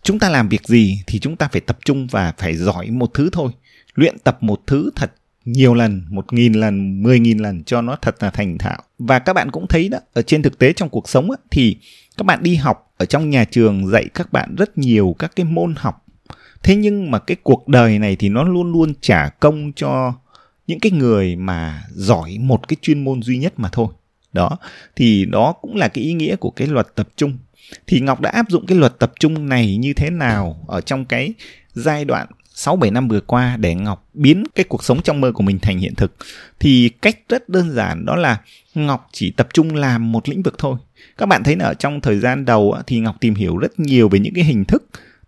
chúng 0.03 0.19
ta 0.19 0.31
làm 0.31 0.49
việc 0.49 0.67
gì 0.67 0.99
thì 1.07 1.19
chúng 1.19 1.37
ta 1.37 1.49
phải 1.53 1.61
tập 1.61 1.79
trung 1.85 2.07
và 2.07 2.33
phải 2.39 2.57
giỏi 2.57 2.91
một 2.91 3.11
thứ 3.15 3.29
thôi 3.33 3.53
luyện 3.95 4.19
tập 4.19 4.39
một 4.41 4.61
thứ 4.67 4.91
thật 4.97 5.13
nhiều 5.45 5.75
lần, 5.75 6.03
một 6.09 6.33
nghìn 6.33 6.53
lần, 6.53 7.03
mười 7.03 7.21
nghìn 7.21 7.39
lần 7.39 7.65
cho 7.65 7.81
nó 7.81 7.97
thật 8.03 8.23
là 8.23 8.31
thành 8.31 8.59
thạo. 8.59 8.83
Và 8.99 9.19
các 9.19 9.33
bạn 9.33 9.51
cũng 9.51 9.67
thấy 9.67 9.89
đó, 9.89 9.99
ở 10.13 10.23
trên 10.23 10.43
thực 10.43 10.59
tế 10.59 10.73
trong 10.73 10.89
cuộc 10.89 11.09
sống 11.09 11.31
á, 11.31 11.37
thì 11.51 11.77
các 12.17 12.27
bạn 12.27 12.43
đi 12.43 12.57
học 12.57 12.93
ở 12.97 13.07
trong 13.07 13.31
nhà 13.31 13.45
trường 13.45 13.87
dạy 13.87 14.09
các 14.15 14.33
bạn 14.33 14.55
rất 14.55 14.79
nhiều 14.79 15.17
các 15.19 15.37
cái 15.37 15.47
môn 15.47 15.75
học. 15.77 16.04
Thế 16.65 16.77
nhưng 16.77 17.11
mà 17.11 17.19
cái 17.19 17.37
cuộc 17.43 17.69
đời 17.69 17.99
này 17.99 18.17
thì 18.17 18.29
nó 18.29 18.43
luôn 18.43 18.73
luôn 18.73 18.93
trả 19.01 19.29
công 19.29 19.73
cho 19.73 20.13
những 20.67 20.81
cái 20.81 20.93
người 20.93 21.37
mà 21.37 21.83
giỏi 21.95 22.39
một 22.41 22.69
cái 22.69 22.77
chuyên 22.83 23.05
môn 23.05 23.23
duy 23.23 23.39
nhất 23.39 23.53
mà 23.57 23.69
thôi. 23.73 23.89
Đó, 24.33 24.59
thì 24.97 25.25
đó 25.25 25.53
cũng 25.53 25.77
là 25.77 25.89
cái 25.89 26.05
ý 26.05 26.13
nghĩa 26.13 26.37
của 26.37 26.51
cái 26.51 26.69
luật 26.69 26.95
tập 26.95 27.09
trung. 27.17 27.39
Thì 27.87 28.01
Ngọc 28.01 28.21
đã 28.21 28.31
áp 28.31 28.47
dụng 28.49 28.67
cái 28.67 28.79
luật 28.79 28.99
tập 28.99 29.13
trung 29.21 29.49
này 29.49 29.77
như 29.77 29.93
thế 29.93 30.11
nào 30.11 30.65
ở 30.69 30.81
trong 30.81 31.05
cái 31.05 31.35
giai 31.75 32.05
đoạn 32.05 32.27
6 32.55 32.77
7 32.77 32.91
năm 32.91 33.09
vừa 33.09 33.21
qua 33.21 33.57
để 33.57 33.75
Ngọc 33.75 34.09
biến 34.15 34.45
cái 34.55 34.65
cuộc 34.65 34.85
sống 34.85 35.03
trong 35.03 35.21
mơ 35.21 35.33
của 35.33 35.43
mình 35.43 35.59
thành 35.59 35.79
hiện 35.79 35.95
thực 35.95 36.15
thì 36.61 36.89
cách 36.89 37.19
rất 37.29 37.49
đơn 37.49 37.71
giản 37.71 38.05
đó 38.05 38.17
là 38.17 38.41
Ngọc 38.75 39.09
chỉ 39.13 39.31
tập 39.31 39.49
trung 39.53 39.75
làm 39.75 40.13
một 40.13 40.29
lĩnh 40.29 40.43
vực 40.43 40.55
thôi. 40.59 40.77
Các 41.17 41.27
bạn 41.27 41.43
thấy 41.45 41.57
là 41.57 41.65
ở 41.65 41.75
trong 41.75 42.01
thời 42.01 42.19
gian 42.19 42.45
đầu 42.45 42.77
thì 42.87 43.01
Ngọc 43.01 43.17
tìm 43.21 43.35
hiểu 43.35 43.57
rất 43.57 43.81
nhiều 43.81 44.09
về 44.09 44.19
những 44.19 44.35
cái 44.35 44.45
hình 44.45 44.65
thức 44.65 44.85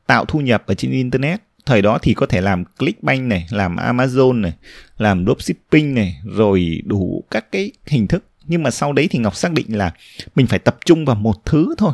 tạo 0.07 0.25
thu 0.25 0.41
nhập 0.41 0.63
ở 0.67 0.75
trên 0.75 0.91
internet. 0.91 1.41
Thời 1.67 1.83
đó 1.83 1.99
thì 2.03 2.15
có 2.15 2.27
thể 2.27 2.41
làm 2.41 2.65
Clickbank 2.65 3.23
này, 3.23 3.47
làm 3.51 3.77
Amazon 3.77 4.41
này, 4.41 4.53
làm 4.99 5.25
dropshipping 5.27 5.95
này, 5.95 6.21
rồi 6.25 6.83
đủ 6.85 7.25
các 7.31 7.53
cái 7.53 7.71
hình 7.87 8.07
thức. 8.07 8.25
Nhưng 8.45 8.63
mà 8.63 8.71
sau 8.71 8.93
đấy 8.93 9.09
thì 9.11 9.19
Ngọc 9.19 9.37
xác 9.37 9.53
định 9.53 9.77
là 9.79 9.93
mình 10.35 10.47
phải 10.47 10.59
tập 10.59 10.77
trung 10.85 11.05
vào 11.05 11.17
một 11.17 11.45
thứ 11.45 11.75
thôi. 11.79 11.93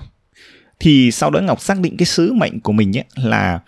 Thì 0.81 1.11
sau 1.11 1.31
đó 1.31 1.40
Ngọc 1.40 1.61
xác 1.61 1.81
định 1.81 1.97
cái 1.97 2.07
sứ 2.07 2.33
mệnh 2.33 2.61
của 2.61 2.73
mình 2.73 2.97
ấy 2.97 3.04
là 3.14 3.61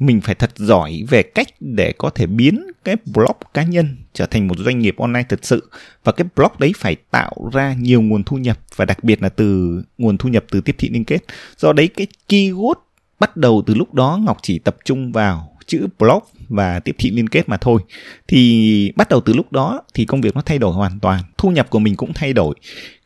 mình 0.00 0.20
phải 0.20 0.34
thật 0.34 0.50
giỏi 0.56 1.04
về 1.08 1.22
cách 1.22 1.46
để 1.60 1.92
có 1.98 2.10
thể 2.10 2.26
biến 2.26 2.66
cái 2.84 2.96
blog 3.14 3.36
cá 3.54 3.62
nhân 3.62 3.96
trở 4.12 4.26
thành 4.26 4.48
một 4.48 4.58
doanh 4.58 4.78
nghiệp 4.78 4.96
online 4.98 5.22
thật 5.28 5.38
sự 5.42 5.70
và 6.04 6.12
cái 6.12 6.26
blog 6.36 6.52
đấy 6.58 6.72
phải 6.76 6.96
tạo 7.10 7.50
ra 7.52 7.74
nhiều 7.74 8.02
nguồn 8.02 8.24
thu 8.24 8.36
nhập 8.36 8.58
và 8.76 8.84
đặc 8.84 9.04
biệt 9.04 9.22
là 9.22 9.28
từ 9.28 9.82
nguồn 9.98 10.18
thu 10.18 10.28
nhập 10.28 10.44
từ 10.50 10.60
tiếp 10.60 10.74
thị 10.78 10.88
liên 10.88 11.04
kết 11.04 11.18
do 11.58 11.72
đấy 11.72 11.88
cái 11.88 12.06
keyword 12.28 12.74
bắt 13.20 13.36
đầu 13.36 13.62
từ 13.66 13.74
lúc 13.74 13.94
đó 13.94 14.18
ngọc 14.22 14.38
chỉ 14.42 14.58
tập 14.58 14.76
trung 14.84 15.12
vào 15.12 15.56
chữ 15.66 15.86
blog 15.98 16.22
và 16.48 16.80
tiếp 16.80 16.94
thị 16.98 17.10
liên 17.10 17.28
kết 17.28 17.48
mà 17.48 17.56
thôi. 17.56 17.80
Thì 18.28 18.92
bắt 18.96 19.08
đầu 19.08 19.20
từ 19.20 19.32
lúc 19.32 19.52
đó 19.52 19.82
thì 19.94 20.04
công 20.04 20.20
việc 20.20 20.34
nó 20.34 20.40
thay 20.40 20.58
đổi 20.58 20.74
hoàn 20.74 21.00
toàn, 21.00 21.22
thu 21.38 21.50
nhập 21.50 21.70
của 21.70 21.78
mình 21.78 21.96
cũng 21.96 22.12
thay 22.14 22.32
đổi, 22.32 22.54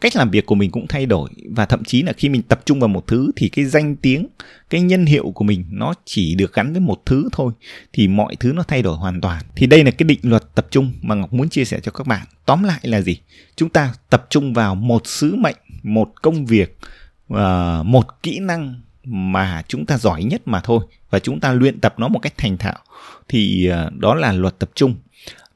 cách 0.00 0.16
làm 0.16 0.30
việc 0.30 0.46
của 0.46 0.54
mình 0.54 0.70
cũng 0.70 0.86
thay 0.86 1.06
đổi. 1.06 1.30
Và 1.50 1.66
thậm 1.66 1.84
chí 1.84 2.02
là 2.02 2.12
khi 2.12 2.28
mình 2.28 2.42
tập 2.42 2.60
trung 2.64 2.80
vào 2.80 2.88
một 2.88 3.06
thứ 3.06 3.30
thì 3.36 3.48
cái 3.48 3.64
danh 3.64 3.96
tiếng, 3.96 4.26
cái 4.70 4.80
nhân 4.80 5.06
hiệu 5.06 5.32
của 5.34 5.44
mình 5.44 5.64
nó 5.70 5.94
chỉ 6.04 6.34
được 6.34 6.54
gắn 6.54 6.72
với 6.72 6.80
một 6.80 7.06
thứ 7.06 7.28
thôi, 7.32 7.52
thì 7.92 8.08
mọi 8.08 8.36
thứ 8.40 8.52
nó 8.52 8.62
thay 8.62 8.82
đổi 8.82 8.96
hoàn 8.96 9.20
toàn. 9.20 9.42
Thì 9.56 9.66
đây 9.66 9.84
là 9.84 9.90
cái 9.90 10.04
định 10.04 10.20
luật 10.22 10.54
tập 10.54 10.66
trung 10.70 10.92
mà 11.02 11.14
ngọc 11.14 11.32
muốn 11.32 11.48
chia 11.48 11.64
sẻ 11.64 11.80
cho 11.82 11.92
các 11.92 12.06
bạn. 12.06 12.26
Tóm 12.46 12.62
lại 12.62 12.80
là 12.82 13.00
gì? 13.00 13.18
Chúng 13.56 13.68
ta 13.68 13.94
tập 14.10 14.26
trung 14.30 14.52
vào 14.52 14.74
một 14.74 15.06
sứ 15.06 15.34
mệnh, 15.34 15.56
một 15.82 16.08
công 16.22 16.46
việc 16.46 16.78
ờ, 17.28 17.82
một 17.86 18.22
kỹ 18.22 18.38
năng 18.38 18.80
mà 19.04 19.62
chúng 19.68 19.86
ta 19.86 19.98
giỏi 19.98 20.24
nhất 20.24 20.42
mà 20.44 20.60
thôi 20.60 20.84
và 21.10 21.18
chúng 21.18 21.40
ta 21.40 21.52
luyện 21.52 21.80
tập 21.80 21.94
nó 21.98 22.08
một 22.08 22.18
cách 22.18 22.34
thành 22.36 22.56
thạo 22.56 22.78
thì 23.28 23.66
ờ, 23.66 23.90
đó 23.98 24.14
là 24.14 24.32
luật 24.32 24.58
tập 24.58 24.70
trung. 24.74 24.94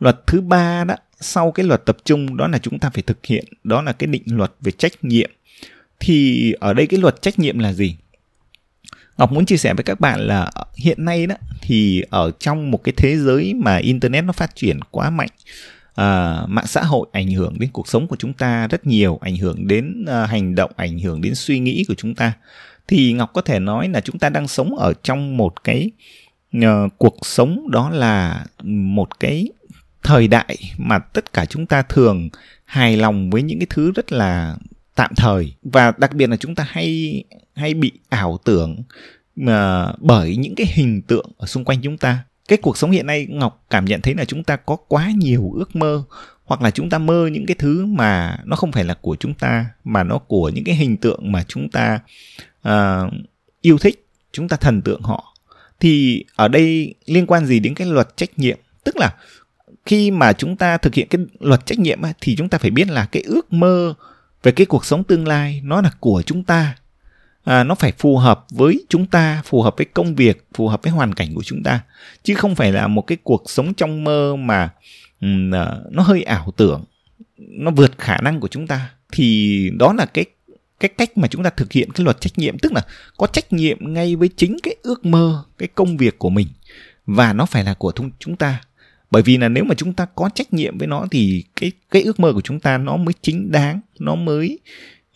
Luật 0.01 0.27
thứ 0.27 0.41
ba 0.41 0.85
đó 0.85 0.95
sau 1.21 1.53
cái 1.53 1.67
luật 1.67 1.85
tập 1.85 1.97
trung 2.05 2.37
đó 2.37 2.49
là 2.49 2.59
chúng 2.59 2.79
ta 2.79 2.91
phải 2.91 3.03
thực 3.03 3.27
hiện 3.27 3.45
đó 3.65 3.83
là 3.83 3.93
cái 3.93 4.07
định 4.07 4.23
luật 4.27 4.53
về 4.61 4.73
trách 4.73 4.93
nhiệm. 5.03 5.31
Thì 6.01 6.53
ở 6.53 6.75
đây 6.75 6.87
cái 6.87 7.01
luật 7.01 7.23
trách 7.23 7.39
nhiệm 7.39 7.59
là 7.59 7.73
gì? 7.73 7.97
Ngọc 9.19 9.33
muốn 9.33 9.47
chia 9.47 9.57
sẻ 9.57 9.75
với 9.75 9.85
các 9.85 10.01
bạn 10.01 10.21
là 10.21 10.51
hiện 10.77 11.05
nay 11.05 11.27
đó 11.27 11.35
thì 11.63 12.03
ở 12.11 12.31
trong 12.39 12.71
một 12.71 12.85
cái 12.85 12.93
thế 12.97 13.17
giới 13.17 13.55
mà 13.55 13.77
internet 13.77 14.25
nó 14.25 14.33
phát 14.33 14.55
triển 14.55 14.81
quá 14.91 15.11
mạnh 15.11 15.29
à, 15.99 16.43
mạng 16.49 16.67
xã 16.67 16.83
hội 16.83 17.07
ảnh 17.13 17.31
hưởng 17.31 17.55
đến 17.59 17.71
cuộc 17.73 17.89
sống 17.89 18.07
của 18.07 18.17
chúng 18.17 18.33
ta 18.33 18.67
rất 18.67 18.87
nhiều 18.87 19.19
ảnh 19.21 19.37
hưởng 19.37 19.67
đến 19.67 20.05
uh, 20.05 20.29
hành 20.29 20.55
động 20.55 20.71
ảnh 20.77 20.99
hưởng 20.99 21.21
đến 21.21 21.35
suy 21.35 21.59
nghĩ 21.59 21.85
của 21.89 21.95
chúng 21.95 22.15
ta 22.15 22.33
thì 22.89 23.13
ngọc 23.13 23.31
có 23.33 23.41
thể 23.41 23.59
nói 23.59 23.89
là 23.89 24.01
chúng 24.01 24.19
ta 24.19 24.29
đang 24.29 24.49
sống 24.49 24.77
ở 24.77 24.93
trong 25.03 25.37
một 25.37 25.65
cái 25.65 25.91
uh, 26.57 26.63
cuộc 26.99 27.27
sống 27.27 27.71
đó 27.71 27.91
là 27.91 28.45
một 28.65 29.21
cái 29.21 29.49
thời 30.03 30.29
đại 30.29 30.57
mà 30.79 30.99
tất 30.99 31.33
cả 31.33 31.45
chúng 31.45 31.67
ta 31.67 31.83
thường 31.83 32.29
hài 32.65 32.97
lòng 32.97 33.31
với 33.31 33.43
những 33.43 33.59
cái 33.59 33.67
thứ 33.71 33.93
rất 33.93 34.13
là 34.13 34.57
tạm 34.95 35.11
thời. 35.17 35.55
Và 35.63 35.93
đặc 35.99 36.15
biệt 36.15 36.31
là 36.31 36.37
chúng 36.37 36.55
ta 36.55 36.67
hay 36.69 37.25
hay 37.55 37.75
bị 37.75 37.93
ảo 38.09 38.39
tưởng 38.45 38.83
mà 39.37 39.87
bởi 39.99 40.37
những 40.37 40.55
cái 40.55 40.67
hình 40.71 41.03
tượng 41.03 41.31
ở 41.37 41.47
xung 41.47 41.65
quanh 41.65 41.81
chúng 41.83 41.99
ta. 41.99 42.25
Cái 42.49 42.59
cuộc 42.63 42.79
sống 42.79 42.91
hiện 42.91 43.07
nay 43.07 43.27
ngọc 43.31 43.65
cảm 43.71 43.85
nhận 43.85 44.01
thấy 44.01 44.15
là 44.15 44.25
chúng 44.25 44.45
ta 44.45 44.57
có 44.57 44.77
quá 44.77 45.11
nhiều 45.17 45.53
ước 45.55 45.77
mơ 45.77 46.05
hoặc 46.49 46.63
là 46.63 46.71
chúng 46.71 46.91
ta 46.91 46.99
mơ 46.99 47.29
những 47.33 47.47
cái 47.47 47.57
thứ 47.59 47.87
mà 47.87 48.39
nó 48.45 48.57
không 48.57 48.73
phải 48.73 48.85
là 48.85 48.95
của 48.95 49.17
chúng 49.21 49.35
ta 49.35 49.67
mà 49.85 50.03
nó 50.05 50.19
của 50.19 50.49
những 50.49 50.65
cái 50.65 50.75
hình 50.75 50.97
tượng 50.97 51.33
mà 51.33 51.45
chúng 51.49 51.69
ta 51.69 52.01
uh, 52.69 53.13
yêu 53.61 53.79
thích 53.79 54.07
chúng 54.33 54.49
ta 54.49 54.57
thần 54.57 54.83
tượng 54.83 55.03
họ. 55.03 55.35
Thì 55.81 56.25
ở 56.37 56.49
đây 56.49 56.95
liên 57.07 57.27
quan 57.27 57.47
gì 57.47 57.61
đến 57.61 57.75
cái 57.75 57.87
luật 57.87 58.17
trách 58.17 58.39
nhiệm? 58.39 58.59
Tức 58.85 58.97
là 58.97 59.15
khi 59.87 60.11
mà 60.11 60.33
chúng 60.33 60.57
ta 60.57 60.77
thực 60.77 60.95
hiện 60.95 61.09
cái 61.09 61.21
luật 61.41 61.67
trách 61.67 61.79
nhiệm 61.79 62.01
thì 62.21 62.37
chúng 62.37 62.49
ta 62.49 62.59
phải 62.59 62.71
biết 62.71 62.89
là 62.89 63.07
cái 63.13 63.23
ước 63.23 63.53
mơ 63.53 63.95
về 64.43 64.53
cái 64.53 64.67
cuộc 64.67 64.85
sống 64.85 65.05
tương 65.05 65.29
lai 65.29 65.61
nó 65.65 65.81
là 65.81 65.91
của 66.01 66.23
chúng 66.27 66.45
ta. 66.45 66.75
À, 67.45 67.65
nó 67.65 67.75
phải 67.75 67.93
phù 67.99 68.17
hợp 68.17 68.47
với 68.51 68.85
chúng 68.89 69.07
ta 69.07 69.43
phù 69.45 69.63
hợp 69.63 69.75
với 69.77 69.85
công 69.85 70.15
việc 70.15 70.47
phù 70.55 70.69
hợp 70.69 70.83
với 70.83 70.93
hoàn 70.93 71.15
cảnh 71.15 71.35
của 71.35 71.43
chúng 71.43 71.63
ta. 71.63 71.81
Chứ 72.23 72.35
không 72.35 72.55
phải 72.55 72.73
là 72.73 72.87
một 72.87 73.03
cái 73.03 73.19
cuộc 73.25 73.43
sống 73.47 73.75
trong 73.75 74.05
mơ 74.05 74.37
mà 74.37 74.71
Ừ, 75.21 75.29
à, 75.53 75.77
nó 75.91 76.03
hơi 76.03 76.23
ảo 76.23 76.53
tưởng 76.57 76.85
nó 77.37 77.71
vượt 77.71 77.99
khả 77.99 78.21
năng 78.21 78.41
của 78.41 78.49
chúng 78.49 78.67
ta. 78.67 78.91
Thì 79.13 79.71
đó 79.79 79.93
là 79.93 80.07
cái 80.07 80.25
cái 80.81 80.89
cách 80.89 81.19
mà 81.19 81.29
chúng 81.29 81.43
ta 81.43 81.51
thực 81.51 81.73
hiện 81.73 81.91
cái 81.91 82.05
luật 82.05 82.21
trách 82.21 82.39
nhiệm 82.39 82.59
tức 82.59 82.73
là 82.73 82.83
có 83.17 83.27
trách 83.27 83.53
nhiệm 83.53 83.79
ngay 83.81 84.17
với 84.17 84.31
chính 84.37 84.57
cái 84.63 84.77
ước 84.83 85.07
mơ 85.07 85.45
cái 85.59 85.69
công 85.75 85.97
việc 85.97 86.19
của 86.19 86.31
mình. 86.31 86.47
Và 87.07 87.33
nó 87.33 87.47
phải 87.47 87.65
là 87.65 87.75
của 87.75 87.93
chúng 88.19 88.37
ta. 88.37 88.61
Bởi 89.11 89.23
vì 89.23 89.37
là 89.37 89.49
nếu 89.49 89.65
mà 89.65 89.75
chúng 89.75 89.93
ta 89.93 90.07
có 90.15 90.31
trách 90.35 90.53
nhiệm 90.53 90.79
với 90.79 90.87
nó 90.87 91.07
thì 91.11 91.45
cái 91.57 91.73
cái 91.91 92.03
ước 92.03 92.21
mơ 92.21 92.33
của 92.33 92.41
chúng 92.41 92.61
ta 92.61 92.79
nó 92.79 92.97
mới 92.97 93.15
chính 93.23 93.53
đáng 93.53 93.81
nó 93.99 94.15
mới 94.15 94.59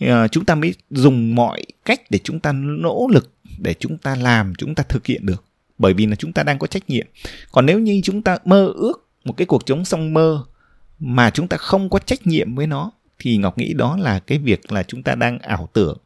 uh, 0.04 0.08
chúng 0.30 0.44
ta 0.44 0.54
mới 0.54 0.74
dùng 0.90 1.34
mọi 1.34 1.64
cách 1.84 2.00
để 2.10 2.18
chúng 2.24 2.40
ta 2.40 2.52
nỗ 2.52 3.08
lực 3.12 3.32
để 3.58 3.74
chúng 3.78 3.98
ta 3.98 4.14
làm 4.14 4.52
chúng 4.58 4.74
ta 4.74 4.82
thực 4.88 5.06
hiện 5.06 5.26
được. 5.26 5.44
Bởi 5.78 5.94
vì 5.94 6.06
là 6.06 6.16
chúng 6.16 6.32
ta 6.32 6.42
đang 6.42 6.58
có 6.58 6.66
trách 6.66 6.90
nhiệm. 6.90 7.06
Còn 7.52 7.66
nếu 7.66 7.78
như 7.78 8.00
chúng 8.04 8.22
ta 8.22 8.38
mơ 8.44 8.72
ước 8.74 9.08
một 9.24 9.32
cái 9.36 9.46
cuộc 9.46 9.62
sống 9.66 9.84
trong 9.84 10.14
mơ 10.14 10.44
mà 10.98 11.30
chúng 11.30 11.48
ta 11.48 11.56
không 11.56 11.90
có 11.90 11.98
trách 11.98 12.26
nhiệm 12.26 12.54
với 12.54 12.66
nó, 12.66 12.90
thì 13.18 13.36
ngọc 13.36 13.58
nghĩ 13.58 13.74
đó 13.74 13.96
là 13.96 14.18
cái 14.18 14.38
việc 14.38 14.72
là 14.72 14.82
chúng 14.82 15.02
ta 15.02 15.14
đang 15.14 15.38
ảo 15.38 15.68
tưởng. 15.72 15.98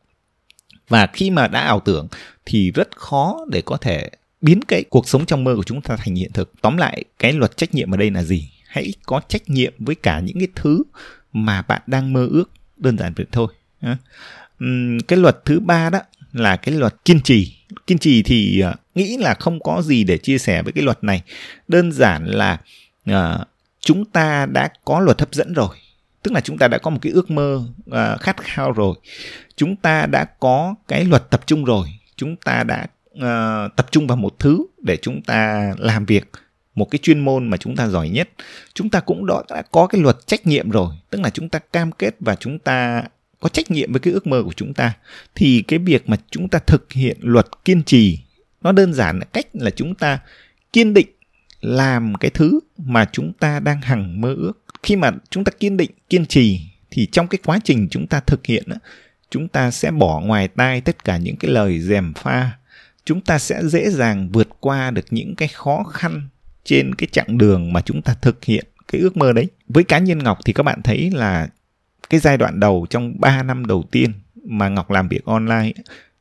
Và 0.88 1.06
khi 1.06 1.30
mà 1.30 1.48
đã 1.48 1.60
ảo 1.60 1.80
tưởng 1.80 2.08
thì 2.44 2.70
rất 2.70 2.96
khó 2.96 3.44
để 3.50 3.62
có 3.62 3.76
thể 3.76 4.10
biến 4.40 4.60
cái 4.68 4.84
cuộc 4.90 5.08
sống 5.08 5.26
trong 5.26 5.44
mơ 5.44 5.54
của 5.56 5.62
chúng 5.62 5.80
ta 5.80 5.96
thành 5.96 6.14
hiện 6.14 6.32
thực. 6.32 6.52
Tóm 6.60 6.76
lại, 6.76 7.04
cái 7.18 7.32
luật 7.32 7.56
trách 7.56 7.74
nhiệm 7.74 7.94
ở 7.94 7.96
đây 7.96 8.10
là 8.10 8.22
gì? 8.22 8.50
Hãy 8.66 8.92
có 9.06 9.20
trách 9.28 9.50
nhiệm 9.50 9.72
với 9.78 9.94
cả 9.94 10.20
những 10.20 10.38
cái 10.38 10.48
thứ 10.54 10.82
mà 11.32 11.62
bạn 11.62 11.82
đang 11.86 12.12
mơ 12.12 12.28
ước, 12.30 12.50
đơn 12.76 12.98
giản 12.98 13.12
vậy 13.16 13.26
thôi 13.32 13.48
cái 15.08 15.18
luật 15.18 15.44
thứ 15.44 15.60
ba 15.60 15.90
đó 15.90 16.00
là 16.32 16.56
cái 16.56 16.74
luật 16.74 16.94
kiên 17.04 17.20
trì. 17.20 17.56
Kiên 17.86 17.98
trì 17.98 18.22
thì 18.22 18.60
ờ, 18.60 18.74
nghĩ 18.94 19.16
là 19.16 19.34
không 19.34 19.60
có 19.60 19.82
gì 19.82 20.04
để 20.04 20.18
chia 20.18 20.38
sẻ 20.38 20.62
với 20.62 20.72
cái 20.72 20.84
luật 20.84 21.04
này. 21.04 21.22
Đơn 21.68 21.92
giản 21.92 22.26
là 22.26 22.60
à, 23.06 23.38
chúng 23.80 24.04
ta 24.04 24.46
đã 24.46 24.68
có 24.84 25.00
luật 25.00 25.20
hấp 25.20 25.34
dẫn 25.34 25.52
rồi. 25.52 25.76
Tức 26.22 26.32
là 26.32 26.40
chúng 26.40 26.58
ta 26.58 26.68
đã 26.68 26.78
có 26.78 26.90
một 26.90 26.98
cái 27.02 27.12
ước 27.12 27.30
mơ 27.30 27.62
à, 27.90 28.16
khát 28.16 28.36
khao 28.42 28.72
rồi. 28.72 28.94
Chúng 29.56 29.76
ta 29.76 30.06
đã 30.06 30.24
có 30.24 30.74
cái 30.88 31.04
luật 31.04 31.30
tập 31.30 31.40
trung 31.46 31.64
rồi. 31.64 31.88
Chúng 32.16 32.36
ta 32.36 32.62
đã 32.62 32.86
à, 33.20 33.68
tập 33.76 33.86
trung 33.90 34.06
vào 34.06 34.16
một 34.16 34.38
thứ 34.38 34.66
để 34.78 34.96
chúng 34.96 35.22
ta 35.22 35.72
làm 35.78 36.06
việc 36.06 36.30
một 36.74 36.90
cái 36.90 36.98
chuyên 37.02 37.20
môn 37.20 37.50
mà 37.50 37.56
chúng 37.56 37.76
ta 37.76 37.88
giỏi 37.88 38.08
nhất. 38.08 38.28
Chúng 38.74 38.90
ta 38.90 39.00
cũng 39.00 39.26
đó 39.26 39.42
đã 39.50 39.62
có 39.62 39.86
cái 39.86 40.00
luật 40.00 40.26
trách 40.26 40.46
nhiệm 40.46 40.70
rồi. 40.70 40.94
Tức 41.10 41.20
là 41.20 41.30
chúng 41.30 41.48
ta 41.48 41.58
cam 41.58 41.92
kết 41.92 42.14
và 42.20 42.34
chúng 42.34 42.58
ta 42.58 43.02
có 43.40 43.48
trách 43.48 43.70
nhiệm 43.70 43.92
với 43.92 44.00
cái 44.00 44.12
ước 44.12 44.26
mơ 44.26 44.42
của 44.42 44.52
chúng 44.56 44.74
ta. 44.74 44.92
Thì 45.34 45.62
cái 45.68 45.78
việc 45.78 46.08
mà 46.08 46.16
chúng 46.30 46.48
ta 46.48 46.58
thực 46.58 46.92
hiện 46.92 47.16
luật 47.20 47.46
kiên 47.64 47.82
trì 47.82 48.18
nó 48.62 48.72
đơn 48.72 48.94
giản 48.94 49.18
là 49.18 49.24
cách 49.24 49.46
là 49.52 49.70
chúng 49.70 49.94
ta 49.94 50.18
kiên 50.72 50.94
định 50.94 51.06
làm 51.60 52.14
cái 52.14 52.30
thứ 52.30 52.60
mà 52.78 53.04
chúng 53.12 53.32
ta 53.32 53.60
đang 53.60 53.80
hằng 53.80 54.20
mơ 54.20 54.34
ước. 54.34 54.64
Khi 54.82 54.96
mà 54.96 55.10
chúng 55.30 55.44
ta 55.44 55.52
kiên 55.60 55.76
định 55.76 55.90
kiên 56.08 56.26
trì 56.26 56.60
thì 56.90 57.06
trong 57.12 57.28
cái 57.28 57.38
quá 57.44 57.58
trình 57.64 57.88
chúng 57.90 58.06
ta 58.06 58.20
thực 58.20 58.46
hiện 58.46 58.64
chúng 59.30 59.48
ta 59.48 59.70
sẽ 59.70 59.90
bỏ 59.90 60.20
ngoài 60.20 60.48
tai 60.48 60.80
tất 60.80 61.04
cả 61.04 61.16
những 61.16 61.36
cái 61.36 61.50
lời 61.50 61.80
dèm 61.80 62.14
pha. 62.14 62.50
Chúng 63.04 63.20
ta 63.20 63.38
sẽ 63.38 63.62
dễ 63.64 63.90
dàng 63.90 64.28
vượt 64.32 64.48
qua 64.60 64.90
được 64.90 65.06
những 65.10 65.34
cái 65.34 65.48
khó 65.48 65.84
khăn 65.84 66.28
trên 66.64 66.94
cái 66.94 67.08
chặng 67.12 67.38
đường 67.38 67.72
mà 67.72 67.80
chúng 67.80 68.02
ta 68.02 68.14
thực 68.22 68.44
hiện 68.44 68.64
cái 68.92 69.00
ước 69.00 69.16
mơ 69.16 69.32
đấy. 69.32 69.48
Với 69.68 69.84
cá 69.84 69.98
nhân 69.98 70.18
Ngọc 70.18 70.38
thì 70.44 70.52
các 70.52 70.62
bạn 70.62 70.82
thấy 70.82 71.10
là 71.10 71.48
cái 72.10 72.20
giai 72.20 72.36
đoạn 72.38 72.60
đầu 72.60 72.86
trong 72.90 73.20
3 73.20 73.42
năm 73.42 73.66
đầu 73.66 73.84
tiên 73.90 74.12
mà 74.44 74.68
Ngọc 74.68 74.90
làm 74.90 75.08
việc 75.08 75.24
online 75.24 75.72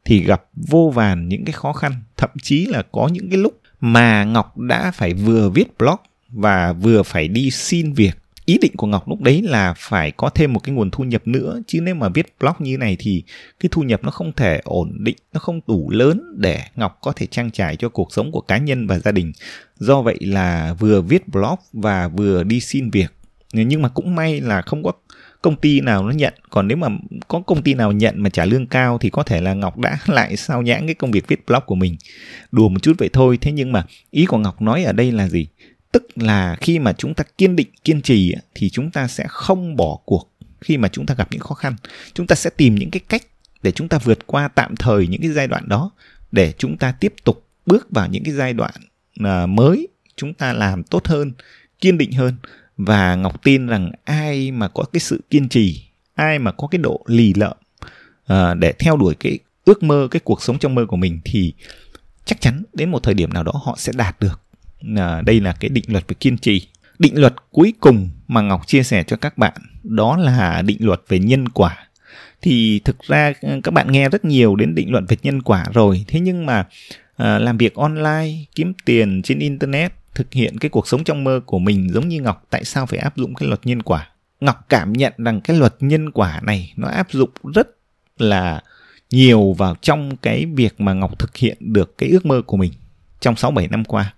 thì 0.05 0.23
gặp 0.23 0.43
vô 0.53 0.91
vàn 0.95 1.29
những 1.29 1.45
cái 1.45 1.53
khó 1.53 1.73
khăn, 1.73 1.93
thậm 2.17 2.29
chí 2.41 2.65
là 2.65 2.83
có 2.91 3.07
những 3.07 3.29
cái 3.29 3.37
lúc 3.37 3.61
mà 3.85 4.23
Ngọc 4.23 4.57
đã 4.57 4.91
phải 4.91 5.13
vừa 5.13 5.49
viết 5.49 5.77
blog 5.77 5.95
và 6.29 6.73
vừa 6.73 7.03
phải 7.03 7.27
đi 7.27 7.51
xin 7.51 7.93
việc. 7.93 8.17
Ý 8.45 8.57
định 8.61 8.71
của 8.77 8.87
ngọc 8.87 9.09
lúc 9.09 9.21
đấy 9.21 9.41
là 9.41 9.73
phải 9.77 10.11
có 10.11 10.29
thêm 10.29 10.53
một 10.53 10.59
cái 10.59 10.75
nguồn 10.75 10.91
thu 10.91 11.03
nhập 11.03 11.27
nữa. 11.27 11.61
Chứ 11.67 11.81
nếu 11.81 11.95
mà 11.95 12.09
viết 12.09 12.35
blog 12.39 12.53
như 12.59 12.77
này 12.77 12.95
thì 12.99 13.23
cái 13.59 13.69
thu 13.71 13.81
nhập 13.81 14.03
nó 14.03 14.11
không 14.11 14.33
thể 14.33 14.61
ổn 14.63 15.03
định, 15.03 15.15
nó 15.33 15.39
không 15.39 15.59
đủ 15.67 15.89
lớn 15.89 16.35
để 16.37 16.61
ngọc 16.75 16.97
có 17.01 17.11
thể 17.11 17.25
trang 17.25 17.51
trải 17.51 17.75
cho 17.75 17.89
cuộc 17.89 18.13
sống 18.13 18.31
của 18.31 18.41
cá 18.41 18.57
nhân 18.57 18.87
và 18.87 18.99
gia 18.99 19.11
đình. 19.11 19.31
Do 19.79 20.01
vậy 20.01 20.17
là 20.21 20.73
vừa 20.79 21.01
viết 21.01 21.27
blog 21.27 21.55
và 21.73 22.07
vừa 22.07 22.43
đi 22.43 22.59
xin 22.59 22.89
việc. 22.89 23.11
Nhưng 23.53 23.81
mà 23.81 23.89
cũng 23.89 24.15
may 24.15 24.41
là 24.41 24.61
không 24.61 24.83
có 24.83 24.91
công 25.45 25.55
ty 25.55 25.81
nào 25.81 26.05
nó 26.05 26.11
nhận. 26.11 26.33
Còn 26.49 26.67
nếu 26.67 26.77
mà 26.77 26.87
có 27.27 27.39
công 27.39 27.63
ty 27.63 27.73
nào 27.73 27.91
nhận 27.91 28.23
mà 28.23 28.29
trả 28.29 28.45
lương 28.45 28.67
cao 28.67 28.97
thì 28.97 29.09
có 29.09 29.23
thể 29.23 29.41
là 29.41 29.53
ngọc 29.53 29.77
đã 29.77 29.97
lại 30.07 30.37
sao 30.37 30.61
nhãng 30.61 30.85
cái 30.87 30.95
công 30.95 31.11
việc 31.11 31.27
viết 31.27 31.45
blog 31.47 31.63
của 31.65 31.75
mình. 31.75 31.97
Đùa 32.51 32.69
một 32.69 32.83
chút 32.83 32.93
vậy 32.97 33.09
thôi. 33.13 33.37
Thế 33.41 33.51
nhưng 33.51 33.71
mà 33.71 33.85
ý 34.11 34.25
của 34.25 34.37
ngọc 34.37 34.61
nói 34.61 34.83
ở 34.83 34.93
đây 34.93 35.11
là 35.11 35.29
gì? 35.29 35.47
Tức 35.91 36.07
là 36.15 36.55
khi 36.61 36.79
mà 36.79 36.93
chúng 36.93 37.13
ta 37.13 37.23
kiên 37.37 37.55
định, 37.55 37.67
kiên 37.83 38.01
trì 38.01 38.35
thì 38.55 38.69
chúng 38.69 38.91
ta 38.91 39.07
sẽ 39.07 39.25
không 39.27 39.75
bỏ 39.75 39.99
cuộc 40.05 40.31
khi 40.61 40.77
mà 40.77 40.87
chúng 40.87 41.05
ta 41.05 41.15
gặp 41.15 41.27
những 41.31 41.41
khó 41.41 41.55
khăn. 41.55 41.75
Chúng 42.13 42.27
ta 42.27 42.35
sẽ 42.35 42.49
tìm 42.49 42.75
những 42.75 42.91
cái 42.91 43.01
cách 43.09 43.23
để 43.63 43.71
chúng 43.71 43.87
ta 43.87 43.97
vượt 43.97 44.27
qua 44.27 44.47
tạm 44.47 44.75
thời 44.75 45.07
những 45.07 45.21
cái 45.21 45.31
giai 45.31 45.47
đoạn 45.47 45.69
đó, 45.69 45.91
để 46.31 46.53
chúng 46.57 46.77
ta 46.77 46.91
tiếp 46.99 47.13
tục 47.23 47.45
bước 47.65 47.87
vào 47.91 48.07
những 48.07 48.23
cái 48.23 48.33
giai 48.33 48.53
đoạn 48.53 48.73
à, 49.23 49.45
mới. 49.45 49.87
Chúng 50.15 50.33
ta 50.33 50.53
làm 50.53 50.83
tốt 50.83 51.07
hơn, 51.07 51.31
kiên 51.79 51.97
định 51.97 52.11
hơn 52.11 52.35
và 52.77 53.15
ngọc 53.15 53.43
tin 53.43 53.67
rằng 53.67 53.91
ai 54.03 54.51
mà 54.51 54.67
có 54.67 54.83
cái 54.93 54.99
sự 54.99 55.21
kiên 55.29 55.49
trì 55.49 55.85
ai 56.15 56.39
mà 56.39 56.51
có 56.51 56.67
cái 56.67 56.79
độ 56.79 57.03
lì 57.07 57.33
lợm 57.33 57.57
uh, 58.33 58.57
để 58.57 58.73
theo 58.79 58.97
đuổi 58.97 59.15
cái 59.19 59.39
ước 59.65 59.83
mơ 59.83 60.07
cái 60.11 60.19
cuộc 60.23 60.41
sống 60.41 60.59
trong 60.59 60.75
mơ 60.75 60.85
của 60.85 60.97
mình 60.97 61.19
thì 61.25 61.53
chắc 62.25 62.41
chắn 62.41 62.63
đến 62.73 62.91
một 62.91 63.03
thời 63.03 63.13
điểm 63.13 63.33
nào 63.33 63.43
đó 63.43 63.51
họ 63.63 63.75
sẽ 63.77 63.91
đạt 63.95 64.19
được. 64.19 64.41
À, 64.97 65.21
đây 65.21 65.39
là 65.39 65.55
cái 65.59 65.69
định 65.69 65.85
luật 65.87 66.07
về 66.07 66.15
kiên 66.19 66.37
trì. 66.37 66.67
Định 66.99 67.19
luật 67.19 67.33
cuối 67.51 67.73
cùng 67.79 68.09
mà 68.27 68.41
ngọc 68.41 68.67
chia 68.67 68.83
sẻ 68.83 69.03
cho 69.03 69.17
các 69.17 69.37
bạn 69.37 69.53
đó 69.83 70.17
là 70.17 70.61
định 70.61 70.77
luật 70.79 71.01
về 71.07 71.19
nhân 71.19 71.49
quả. 71.49 71.87
Thì 72.41 72.79
thực 72.79 73.01
ra 73.01 73.33
ờ, 73.41 73.59
các 73.63 73.73
bạn 73.73 73.91
nghe 73.91 74.09
rất 74.09 74.25
nhiều 74.25 74.55
đến 74.55 74.75
định 74.75 74.91
luật 74.91 75.03
về 75.07 75.17
nhân 75.23 75.41
quả 75.41 75.65
rồi. 75.73 76.05
Thế 76.07 76.19
nhưng 76.19 76.45
mà 76.45 76.67
à, 77.17 77.39
làm 77.39 77.57
việc 77.57 77.75
online 77.75 78.45
kiếm 78.55 78.73
tiền 78.85 79.21
trên 79.21 79.39
internet 79.39 79.93
thực 80.15 80.33
hiện 80.33 80.57
cái 80.57 80.69
cuộc 80.69 80.87
sống 80.87 81.03
trong 81.03 81.23
mơ 81.23 81.41
của 81.45 81.59
mình 81.59 81.89
giống 81.93 82.07
như 82.07 82.21
ngọc 82.21 82.45
tại 82.49 82.65
sao 82.65 82.85
phải 82.85 82.99
áp 82.99 83.17
dụng 83.17 83.35
cái 83.35 83.47
luật 83.47 83.59
nhân 83.63 83.81
quả? 83.81 84.09
Ngọc 84.39 84.65
cảm 84.69 84.93
nhận 84.93 85.13
rằng 85.17 85.41
cái 85.41 85.57
luật 85.57 85.75
nhân 85.79 86.11
quả 86.11 86.41
này 86.43 86.73
nó 86.75 86.87
áp 86.87 87.11
dụng 87.11 87.29
rất 87.53 87.67
là 88.17 88.61
nhiều 89.09 89.53
vào 89.53 89.75
trong 89.81 90.17
cái 90.17 90.45
việc 90.45 90.81
mà 90.81 90.93
ngọc 90.93 91.19
thực 91.19 91.37
hiện 91.37 91.57
được 91.59 91.97
cái 91.97 92.09
ước 92.09 92.25
mơ 92.25 92.41
của 92.45 92.57
mình 92.57 92.71
trong 93.19 93.35
6 93.35 93.51
7 93.51 93.67
năm 93.67 93.85
qua. 93.85 94.13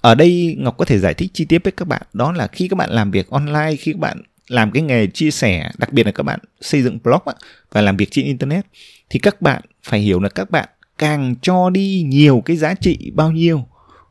Ở 0.00 0.14
đây 0.14 0.56
ngọc 0.58 0.76
có 0.78 0.84
thể 0.84 0.98
giải 0.98 1.14
thích 1.14 1.30
chi 1.34 1.44
tiết 1.44 1.64
với 1.64 1.72
các 1.72 1.88
bạn. 1.88 2.02
Đó 2.12 2.32
là 2.32 2.46
khi 2.46 2.68
các 2.68 2.76
bạn 2.76 2.90
làm 2.90 3.10
việc 3.10 3.30
online 3.30 3.76
khi 3.78 3.92
các 3.92 4.00
bạn 4.00 4.22
làm 4.48 4.70
cái 4.70 4.82
nghề 4.82 5.06
chia 5.06 5.30
sẻ 5.30 5.70
đặc 5.78 5.92
biệt 5.92 6.06
là 6.06 6.12
các 6.12 6.22
bạn 6.22 6.40
xây 6.60 6.82
dựng 6.82 6.98
blog 7.02 7.22
á, 7.26 7.32
và 7.72 7.80
làm 7.80 7.96
việc 7.96 8.08
trên 8.10 8.24
internet 8.24 8.66
thì 9.10 9.18
các 9.18 9.42
bạn 9.42 9.62
phải 9.82 10.00
hiểu 10.00 10.20
là 10.20 10.28
các 10.28 10.50
bạn 10.50 10.68
càng 10.98 11.34
cho 11.42 11.70
đi 11.70 12.04
nhiều 12.06 12.42
cái 12.44 12.56
giá 12.56 12.74
trị 12.74 13.12
bao 13.14 13.32
nhiêu 13.32 13.66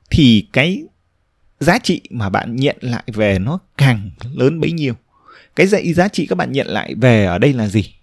thì 0.10 0.48
cái 0.54 0.84
giá 1.60 1.80
trị 1.80 2.02
mà 2.10 2.30
bạn 2.30 2.56
nhận 2.56 2.78
lại 2.82 3.04
về 3.08 3.40
nó 3.40 3.60
càng 3.78 4.12
lớn 4.34 4.60
bấy 4.60 4.72
nhiêu. 4.72 4.94
Cái 5.56 5.68
dạy 5.68 5.94
giá 5.94 6.08
trị 6.08 6.26
các 6.26 6.36
bạn 6.36 6.52
nhận 6.52 6.68
lại 6.68 6.96
về 6.96 7.26
ở 7.26 7.38
đây 7.38 7.54
là 7.54 7.68
gì? 7.68 7.94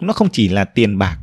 Nó 0.00 0.12
không 0.12 0.28
chỉ 0.32 0.48
là 0.48 0.64
tiền 0.64 0.98
bạc, 0.98 1.18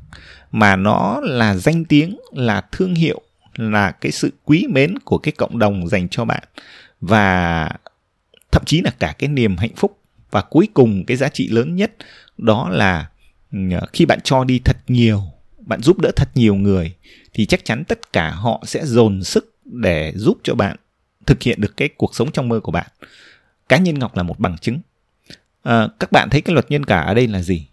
mà 0.51 0.75
nó 0.75 1.19
là 1.23 1.55
danh 1.55 1.85
tiếng, 1.85 2.17
là 2.31 2.61
thương 2.71 2.95
hiệu, 2.95 3.21
là 3.55 3.91
cái 3.91 4.11
sự 4.11 4.33
quý 4.45 4.67
mến 4.69 4.99
của 4.99 5.17
cái 5.17 5.31
cộng 5.31 5.59
đồng 5.59 5.87
dành 5.87 6.09
cho 6.09 6.25
bạn. 6.25 6.43
Và 7.01 7.69
thậm 8.51 8.63
chí 8.65 8.81
là 8.81 8.91
cả 8.99 9.15
cái 9.17 9.29
niềm 9.29 9.57
hạnh 9.57 9.75
phúc. 9.75 9.99
Và 10.31 10.41
cuối 10.41 10.67
cùng 10.73 11.05
cái 11.05 11.17
giá 11.17 11.29
trị 11.29 11.47
lớn 11.47 11.75
nhất, 11.75 11.91
đó 12.37 12.69
là 12.69 13.09
ừ, 13.51 13.59
khi 13.93 14.05
bạn 14.05 14.19
cho 14.23 14.43
đi 14.43 14.59
thật 14.59 14.77
nhiều, 14.87 15.21
bạn 15.59 15.81
giúp 15.81 15.99
đỡ 15.99 16.11
thật 16.15 16.29
nhiều 16.35 16.55
người, 16.55 16.93
thì 17.33 17.45
chắc 17.45 17.65
chắn 17.65 17.83
tất 17.83 18.13
cả 18.13 18.29
họ 18.29 18.63
sẽ 18.65 18.85
dồn 18.85 19.23
sức 19.23 19.55
để 19.65 20.13
giúp 20.15 20.37
cho 20.43 20.55
bạn 20.55 20.75
thực 21.27 21.43
hiện 21.43 21.61
được 21.61 21.77
cái 21.77 21.89
cuộc 21.97 22.15
sống 22.15 22.31
trong 22.31 22.49
mơ 22.49 22.59
của 22.59 22.71
bạn. 22.71 22.87
Cá 23.69 23.77
nhân 23.77 23.99
ngọc 23.99 24.15
là 24.15 24.23
một 24.23 24.39
bằng 24.39 24.57
chứng. 24.57 24.79
À, 25.63 25.87
các 25.99 26.11
bạn 26.11 26.29
thấy 26.31 26.41
cái 26.41 26.53
luật 26.53 26.71
nhân 26.71 26.83
cả 26.83 27.01
ở 27.01 27.13
đây 27.13 27.27
là 27.27 27.41
gì? 27.41 27.67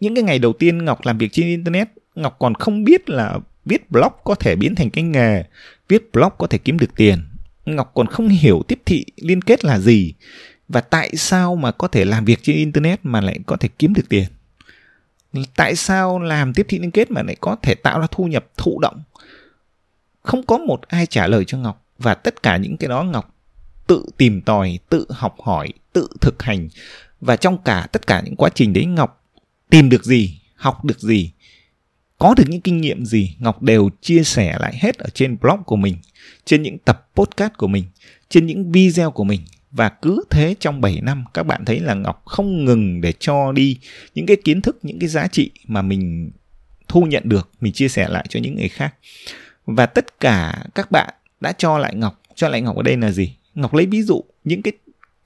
Những 0.00 0.14
cái 0.14 0.24
ngày 0.24 0.38
đầu 0.38 0.52
tiên 0.52 0.84
ngọc 0.84 1.06
làm 1.06 1.18
việc 1.18 1.28
trên 1.32 1.46
internet 1.46 1.88
ngọc 2.14 2.36
còn 2.38 2.54
không 2.54 2.84
biết 2.84 3.10
là 3.10 3.38
viết 3.64 3.90
blog 3.90 4.12
có 4.24 4.34
thể 4.34 4.56
biến 4.56 4.74
thành 4.74 4.90
cái 4.90 5.04
nghề 5.04 5.44
viết 5.88 6.12
blog 6.12 6.32
có 6.38 6.46
thể 6.46 6.58
kiếm 6.58 6.78
được 6.78 6.94
tiền. 6.96 7.18
Ngọc 7.64 7.90
còn 7.94 8.06
không 8.06 8.28
hiểu 8.28 8.62
tiếp 8.68 8.80
thị 8.86 9.04
liên 9.16 9.42
kết 9.42 9.64
là 9.64 9.78
gì 9.78 10.14
và 10.68 10.80
tại 10.80 11.16
sao 11.16 11.56
mà 11.56 11.72
có 11.72 11.88
thể 11.88 12.04
làm 12.04 12.24
việc 12.24 12.38
trên 12.42 12.56
internet 12.56 13.00
mà 13.02 13.20
lại 13.20 13.38
có 13.46 13.56
thể 13.56 13.68
kiếm 13.78 13.94
được 13.94 14.08
tiền? 14.08 14.24
Tại 15.56 15.76
sao 15.76 16.18
làm 16.18 16.54
tiếp 16.54 16.66
thị 16.68 16.78
liên 16.78 16.90
kết 16.90 17.10
mà 17.10 17.22
lại 17.22 17.36
có 17.40 17.56
thể 17.62 17.74
tạo 17.74 18.00
ra 18.00 18.06
thu 18.10 18.24
nhập 18.24 18.46
thụ 18.56 18.78
động? 18.80 19.02
Không 20.22 20.46
có 20.46 20.58
một 20.58 20.82
ai 20.88 21.06
trả 21.06 21.26
lời 21.26 21.44
cho 21.44 21.58
ngọc 21.58 21.87
và 21.98 22.14
tất 22.14 22.42
cả 22.42 22.56
những 22.56 22.76
cái 22.76 22.88
đó 22.88 23.02
ngọc 23.02 23.34
tự 23.86 24.04
tìm 24.16 24.40
tòi 24.40 24.78
tự 24.88 25.06
học 25.10 25.36
hỏi 25.42 25.68
tự 25.92 26.08
thực 26.20 26.42
hành 26.42 26.68
và 27.20 27.36
trong 27.36 27.58
cả 27.62 27.86
tất 27.92 28.06
cả 28.06 28.22
những 28.24 28.36
quá 28.36 28.50
trình 28.54 28.72
đấy 28.72 28.86
ngọc 28.86 29.24
tìm 29.70 29.88
được 29.88 30.04
gì 30.04 30.40
học 30.54 30.84
được 30.84 31.00
gì 31.00 31.32
có 32.18 32.34
được 32.36 32.44
những 32.48 32.60
kinh 32.60 32.80
nghiệm 32.80 33.04
gì 33.04 33.36
ngọc 33.38 33.62
đều 33.62 33.90
chia 34.00 34.22
sẻ 34.22 34.56
lại 34.60 34.78
hết 34.80 34.98
ở 34.98 35.06
trên 35.14 35.36
blog 35.40 35.62
của 35.66 35.76
mình 35.76 35.96
trên 36.44 36.62
những 36.62 36.78
tập 36.78 37.08
podcast 37.14 37.52
của 37.56 37.68
mình 37.68 37.84
trên 38.28 38.46
những 38.46 38.72
video 38.72 39.10
của 39.10 39.24
mình 39.24 39.40
và 39.70 39.88
cứ 39.88 40.24
thế 40.30 40.54
trong 40.60 40.80
7 40.80 41.00
năm 41.02 41.24
các 41.34 41.42
bạn 41.42 41.64
thấy 41.64 41.80
là 41.80 41.94
Ngọc 41.94 42.22
không 42.24 42.64
ngừng 42.64 43.00
để 43.00 43.12
cho 43.18 43.52
đi 43.52 43.78
những 44.14 44.26
cái 44.26 44.36
kiến 44.44 44.60
thức, 44.60 44.78
những 44.82 44.98
cái 44.98 45.08
giá 45.08 45.26
trị 45.26 45.50
mà 45.66 45.82
mình 45.82 46.30
thu 46.88 47.02
nhận 47.02 47.22
được, 47.26 47.50
mình 47.60 47.72
chia 47.72 47.88
sẻ 47.88 48.08
lại 48.08 48.26
cho 48.28 48.40
những 48.40 48.56
người 48.56 48.68
khác. 48.68 48.94
Và 49.66 49.86
tất 49.86 50.20
cả 50.20 50.64
các 50.74 50.90
bạn 50.90 51.14
đã 51.40 51.52
cho 51.52 51.78
lại 51.78 51.94
Ngọc, 51.94 52.20
cho 52.34 52.48
lại 52.48 52.60
Ngọc 52.60 52.76
ở 52.76 52.82
đây 52.82 52.96
là 52.96 53.10
gì? 53.10 53.36
Ngọc 53.54 53.74
lấy 53.74 53.86
ví 53.86 54.02
dụ 54.02 54.24
những 54.44 54.62
cái 54.62 54.72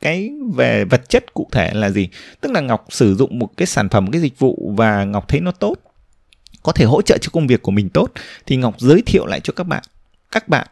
cái 0.00 0.30
về 0.54 0.84
vật 0.84 1.08
chất 1.08 1.34
cụ 1.34 1.48
thể 1.52 1.70
là 1.74 1.90
gì? 1.90 2.08
Tức 2.40 2.52
là 2.52 2.60
Ngọc 2.60 2.86
sử 2.88 3.14
dụng 3.14 3.38
một 3.38 3.56
cái 3.56 3.66
sản 3.66 3.88
phẩm, 3.88 4.04
một 4.04 4.10
cái 4.12 4.22
dịch 4.22 4.38
vụ 4.38 4.74
và 4.76 5.04
Ngọc 5.04 5.28
thấy 5.28 5.40
nó 5.40 5.50
tốt, 5.50 5.74
có 6.62 6.72
thể 6.72 6.84
hỗ 6.84 7.02
trợ 7.02 7.18
cho 7.20 7.30
công 7.32 7.46
việc 7.46 7.62
của 7.62 7.72
mình 7.72 7.88
tốt 7.88 8.12
thì 8.46 8.56
Ngọc 8.56 8.80
giới 8.80 9.02
thiệu 9.06 9.26
lại 9.26 9.40
cho 9.40 9.52
các 9.52 9.64
bạn. 9.64 9.82
Các 10.30 10.48
bạn 10.48 10.66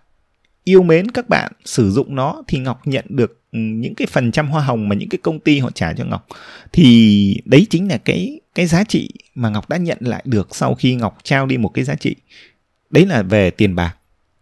yêu 0.65 0.83
mến 0.83 1.11
các 1.11 1.29
bạn 1.29 1.53
sử 1.65 1.91
dụng 1.91 2.15
nó 2.15 2.43
thì 2.49 2.59
Ngọc 2.59 2.87
nhận 2.87 3.05
được 3.09 3.43
ừ, 3.53 3.59
những 3.59 3.95
cái 3.95 4.07
phần 4.07 4.33
trăm 4.33 4.49
hoa 4.49 4.63
hồng 4.63 4.89
mà 4.89 4.97
những 4.97 5.09
cái 5.09 5.19
công 5.23 5.41
ty 5.41 5.59
họ 5.59 5.71
trả 5.75 5.93
cho 5.93 6.05
Ngọc 6.05 6.27
thì 6.73 7.37
đấy 7.45 7.67
chính 7.71 7.89
là 7.89 7.99
cái 7.99 8.41
cái 8.55 8.67
giá 8.67 8.85
trị 8.85 9.11
mà 9.35 9.49
Ngọc 9.49 9.69
đã 9.69 9.77
nhận 9.77 9.99
lại 10.01 10.23
được 10.25 10.49
sau 10.57 10.75
khi 10.75 10.95
Ngọc 10.95 11.19
trao 11.23 11.47
đi 11.47 11.59
một 11.59 11.69
cái 11.69 11.85
giá 11.85 11.95
trị 11.95 12.17
đấy 12.91 13.07
là 13.07 13.23
về 13.23 13.51
tiền 13.51 13.75
bạc 13.75 13.97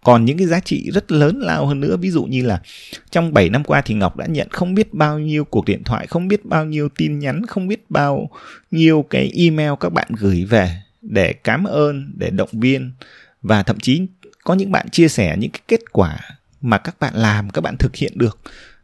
còn 0.08 0.24
những 0.24 0.38
cái 0.38 0.46
giá 0.46 0.60
trị 0.60 0.90
rất 0.90 1.12
lớn 1.12 1.38
lao 1.40 1.66
hơn 1.66 1.80
nữa, 1.80 1.96
ví 1.96 2.10
dụ 2.10 2.24
như 2.24 2.46
là 2.46 2.60
trong 3.10 3.32
7 3.32 3.50
năm 3.50 3.64
qua 3.64 3.80
thì 3.80 3.94
Ngọc 3.94 4.16
đã 4.16 4.26
nhận 4.26 4.48
không 4.50 4.74
biết 4.74 4.94
bao 4.94 5.18
nhiêu 5.18 5.44
cuộc 5.44 5.64
điện 5.64 5.82
thoại, 5.84 6.06
không 6.06 6.28
biết 6.28 6.44
bao 6.44 6.64
nhiêu 6.64 6.88
tin 6.88 7.18
nhắn, 7.18 7.46
không 7.46 7.68
biết 7.68 7.90
bao 7.90 8.30
nhiêu 8.70 9.04
cái 9.10 9.32
email 9.34 9.72
các 9.80 9.92
bạn 9.92 10.08
gửi 10.18 10.44
về 10.44 10.82
để 11.02 11.32
cảm 11.32 11.64
ơn, 11.64 12.12
để 12.16 12.30
động 12.30 12.48
viên. 12.52 12.92
Và 13.42 13.62
thậm 13.62 13.80
chí 13.80 14.06
có 14.44 14.54
những 14.54 14.72
bạn 14.72 14.88
chia 14.88 15.08
sẻ 15.08 15.36
những 15.38 15.50
cái 15.50 15.60
kết 15.68 15.80
quả 15.92 16.18
mà 16.60 16.78
các 16.78 17.00
bạn 17.00 17.14
làm, 17.16 17.50
các 17.50 17.60
bạn 17.60 17.76
thực 17.78 17.96
hiện 17.96 18.12
được, 18.16 18.38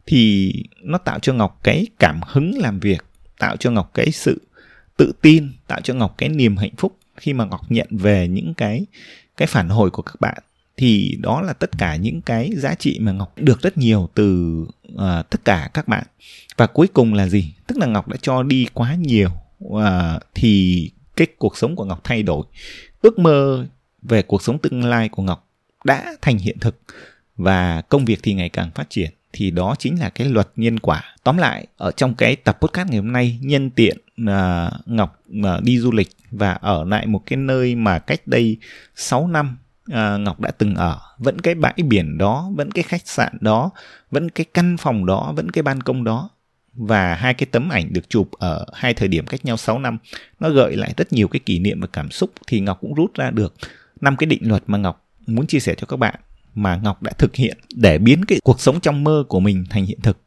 thì 0.05 0.53
nó 0.81 0.97
tạo 0.97 1.19
cho 1.19 1.33
ngọc 1.33 1.59
cái 1.63 1.87
cảm 1.99 2.19
hứng 2.27 2.57
làm 2.57 2.79
việc, 2.79 3.05
tạo 3.39 3.57
cho 3.57 3.71
ngọc 3.71 3.91
cái 3.93 4.11
sự 4.11 4.41
tự 4.97 5.11
tin, 5.21 5.51
tạo 5.67 5.81
cho 5.81 5.93
ngọc 5.93 6.15
cái 6.17 6.29
niềm 6.29 6.57
hạnh 6.57 6.75
phúc 6.77 6.97
khi 7.17 7.33
mà 7.33 7.45
ngọc 7.45 7.71
nhận 7.71 7.87
về 7.91 8.27
những 8.27 8.53
cái 8.53 8.85
cái 9.37 9.47
phản 9.47 9.69
hồi 9.69 9.89
của 9.89 10.01
các 10.01 10.15
bạn 10.19 10.37
thì 10.77 11.17
đó 11.21 11.41
là 11.41 11.53
tất 11.53 11.69
cả 11.77 11.95
những 11.95 12.21
cái 12.21 12.51
giá 12.55 12.75
trị 12.75 12.99
mà 13.01 13.11
ngọc 13.11 13.33
được 13.35 13.61
rất 13.61 13.77
nhiều 13.77 14.09
từ 14.13 14.59
uh, 14.93 15.29
tất 15.29 15.45
cả 15.45 15.69
các 15.73 15.87
bạn. 15.87 16.03
Và 16.57 16.67
cuối 16.67 16.87
cùng 16.87 17.13
là 17.13 17.27
gì? 17.27 17.53
Tức 17.67 17.77
là 17.77 17.85
ngọc 17.85 18.07
đã 18.07 18.17
cho 18.21 18.43
đi 18.43 18.67
quá 18.73 18.95
nhiều 18.95 19.29
uh, 19.65 19.81
thì 20.33 20.91
cái 21.15 21.27
cuộc 21.37 21.57
sống 21.57 21.75
của 21.75 21.85
ngọc 21.85 22.01
thay 22.03 22.23
đổi. 22.23 22.45
Ước 23.01 23.19
mơ 23.19 23.65
về 24.01 24.21
cuộc 24.21 24.43
sống 24.43 24.59
tương 24.59 24.85
lai 24.85 25.09
của 25.09 25.23
ngọc 25.23 25.47
đã 25.83 26.15
thành 26.21 26.37
hiện 26.37 26.59
thực 26.59 26.81
và 27.37 27.81
công 27.81 28.05
việc 28.05 28.19
thì 28.23 28.33
ngày 28.33 28.49
càng 28.49 28.71
phát 28.75 28.89
triển. 28.89 29.11
Thì 29.33 29.51
đó 29.51 29.75
chính 29.79 29.99
là 29.99 30.09
cái 30.09 30.27
luật 30.27 30.49
nhân 30.55 30.79
quả. 30.79 31.03
Tóm 31.23 31.37
lại 31.37 31.67
ở 31.77 31.91
trong 31.91 32.15
cái 32.15 32.35
tập 32.35 32.57
podcast 32.61 32.89
ngày 32.89 32.99
hôm 32.99 33.11
nay 33.11 33.39
nhân 33.41 33.69
tiện 33.69 33.97
uh, 34.21 34.73
ngọc 34.85 35.19
uh, 35.39 35.63
đi 35.63 35.79
du 35.79 35.91
lịch 35.91 36.09
và 36.31 36.51
ở 36.51 36.83
lại 36.83 37.07
một 37.07 37.21
cái 37.25 37.37
nơi 37.37 37.75
mà 37.75 37.99
cách 37.99 38.27
đây 38.27 38.57
6 38.95 39.27
năm 39.27 39.57
uh, 39.91 40.19
ngọc 40.19 40.39
đã 40.39 40.51
từng 40.51 40.75
ở. 40.75 40.99
Vẫn 41.17 41.41
cái 41.41 41.55
bãi 41.55 41.73
biển 41.87 42.17
đó 42.17 42.51
vẫn 42.55 42.71
cái 42.71 42.83
khách 42.83 43.07
sạn 43.07 43.37
đó 43.41 43.71
vẫn 44.11 44.29
cái 44.29 44.45
căn 44.53 44.77
phòng 44.77 45.05
đó 45.05 45.33
vẫn 45.35 45.51
cái 45.51 45.63
ban 45.63 45.81
công 45.81 46.03
đó. 46.03 46.29
Và 46.73 47.15
hai 47.15 47.33
cái 47.33 47.47
tấm 47.51 47.69
ảnh 47.69 47.93
được 47.93 48.09
chụp 48.09 48.31
ở 48.31 48.65
hai 48.73 48.93
thời 48.93 49.07
điểm 49.07 49.25
cách 49.25 49.45
nhau 49.45 49.57
6 49.57 49.79
năm 49.79 49.97
nó 50.39 50.49
gợi 50.49 50.75
lại 50.75 50.93
rất 50.97 51.13
nhiều 51.13 51.27
cái 51.27 51.39
kỷ 51.39 51.59
niệm 51.59 51.81
và 51.81 51.87
cảm 51.93 52.11
xúc 52.11 52.31
thì 52.47 52.59
Ngọc 52.59 52.77
cũng 52.81 52.93
rút 52.93 53.13
ra 53.13 53.31
được. 53.31 53.53
Năm 54.01 54.15
cái 54.15 54.27
định 54.27 54.41
luật 54.49 54.63
mà 54.67 54.77
Ngọc 54.77 55.07
muốn 55.27 55.47
chia 55.47 55.59
sẻ 55.59 55.75
cho 55.77 55.87
các 55.87 55.97
bạn 55.97 56.15
mà 56.55 56.79
Ngọc 56.83 57.03
đã 57.03 57.11
thực 57.17 57.35
hiện 57.35 57.57
để 57.75 57.97
biến 57.97 58.25
cái 58.25 58.39
cuộc 58.43 58.61
sống 58.61 58.79
trong 58.79 59.03
mơ 59.03 59.23
của 59.27 59.39
mình 59.39 59.65
thành 59.69 59.85
hiện 59.85 59.99
thực 60.03 60.17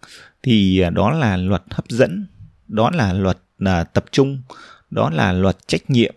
thì 0.42 0.80
à, 0.80 0.90
đó 0.90 1.10
là 1.10 1.36
luật 1.36 1.62
hấp 1.70 1.88
dẫn, 1.88 2.26
đó 2.68 2.90
là 2.94 3.12
luật 3.12 3.38
là 3.58 3.84
tập 3.84 4.04
trung, 4.10 4.42
đó 4.90 5.10
là 5.10 5.32
luật 5.32 5.56
trách 5.66 5.90
nhiệm, 5.90 6.14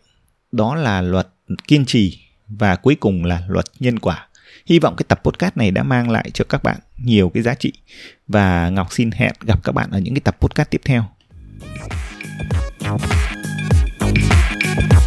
đó 0.52 0.76
là 0.76 1.02
luật 1.02 1.28
kiên 1.68 1.86
trì 1.86 2.20
và 2.60 2.76
cuối 2.76 2.96
cùng 2.96 3.26
là 3.26 3.44
luật 3.48 3.66
nhân 3.80 4.00
quả. 4.00 4.28
Hy 4.66 4.80
vọng 4.80 4.96
cái 4.98 5.06
tập 5.08 5.22
podcast 5.24 5.58
này 5.58 5.72
đã 5.72 5.84
mang 5.84 6.10
lại 6.10 6.32
cho 6.34 6.46
các 6.50 6.64
bạn 6.64 6.80
nhiều 6.98 7.30
cái 7.30 7.44
giá 7.44 7.54
trị 7.54 7.74
và 8.28 8.70
Ngọc 8.70 8.94
xin 8.94 9.12
hẹn 9.12 9.34
gặp 9.42 9.64
các 9.64 9.72
bạn 9.72 9.92
ở 9.92 10.00
những 10.00 10.14
cái 10.14 10.22
tập 10.22 10.38
podcast 10.40 10.70
tiếp 10.70 10.82
theo. 10.86 11.06
Thank 14.02 14.94
you 14.94 15.01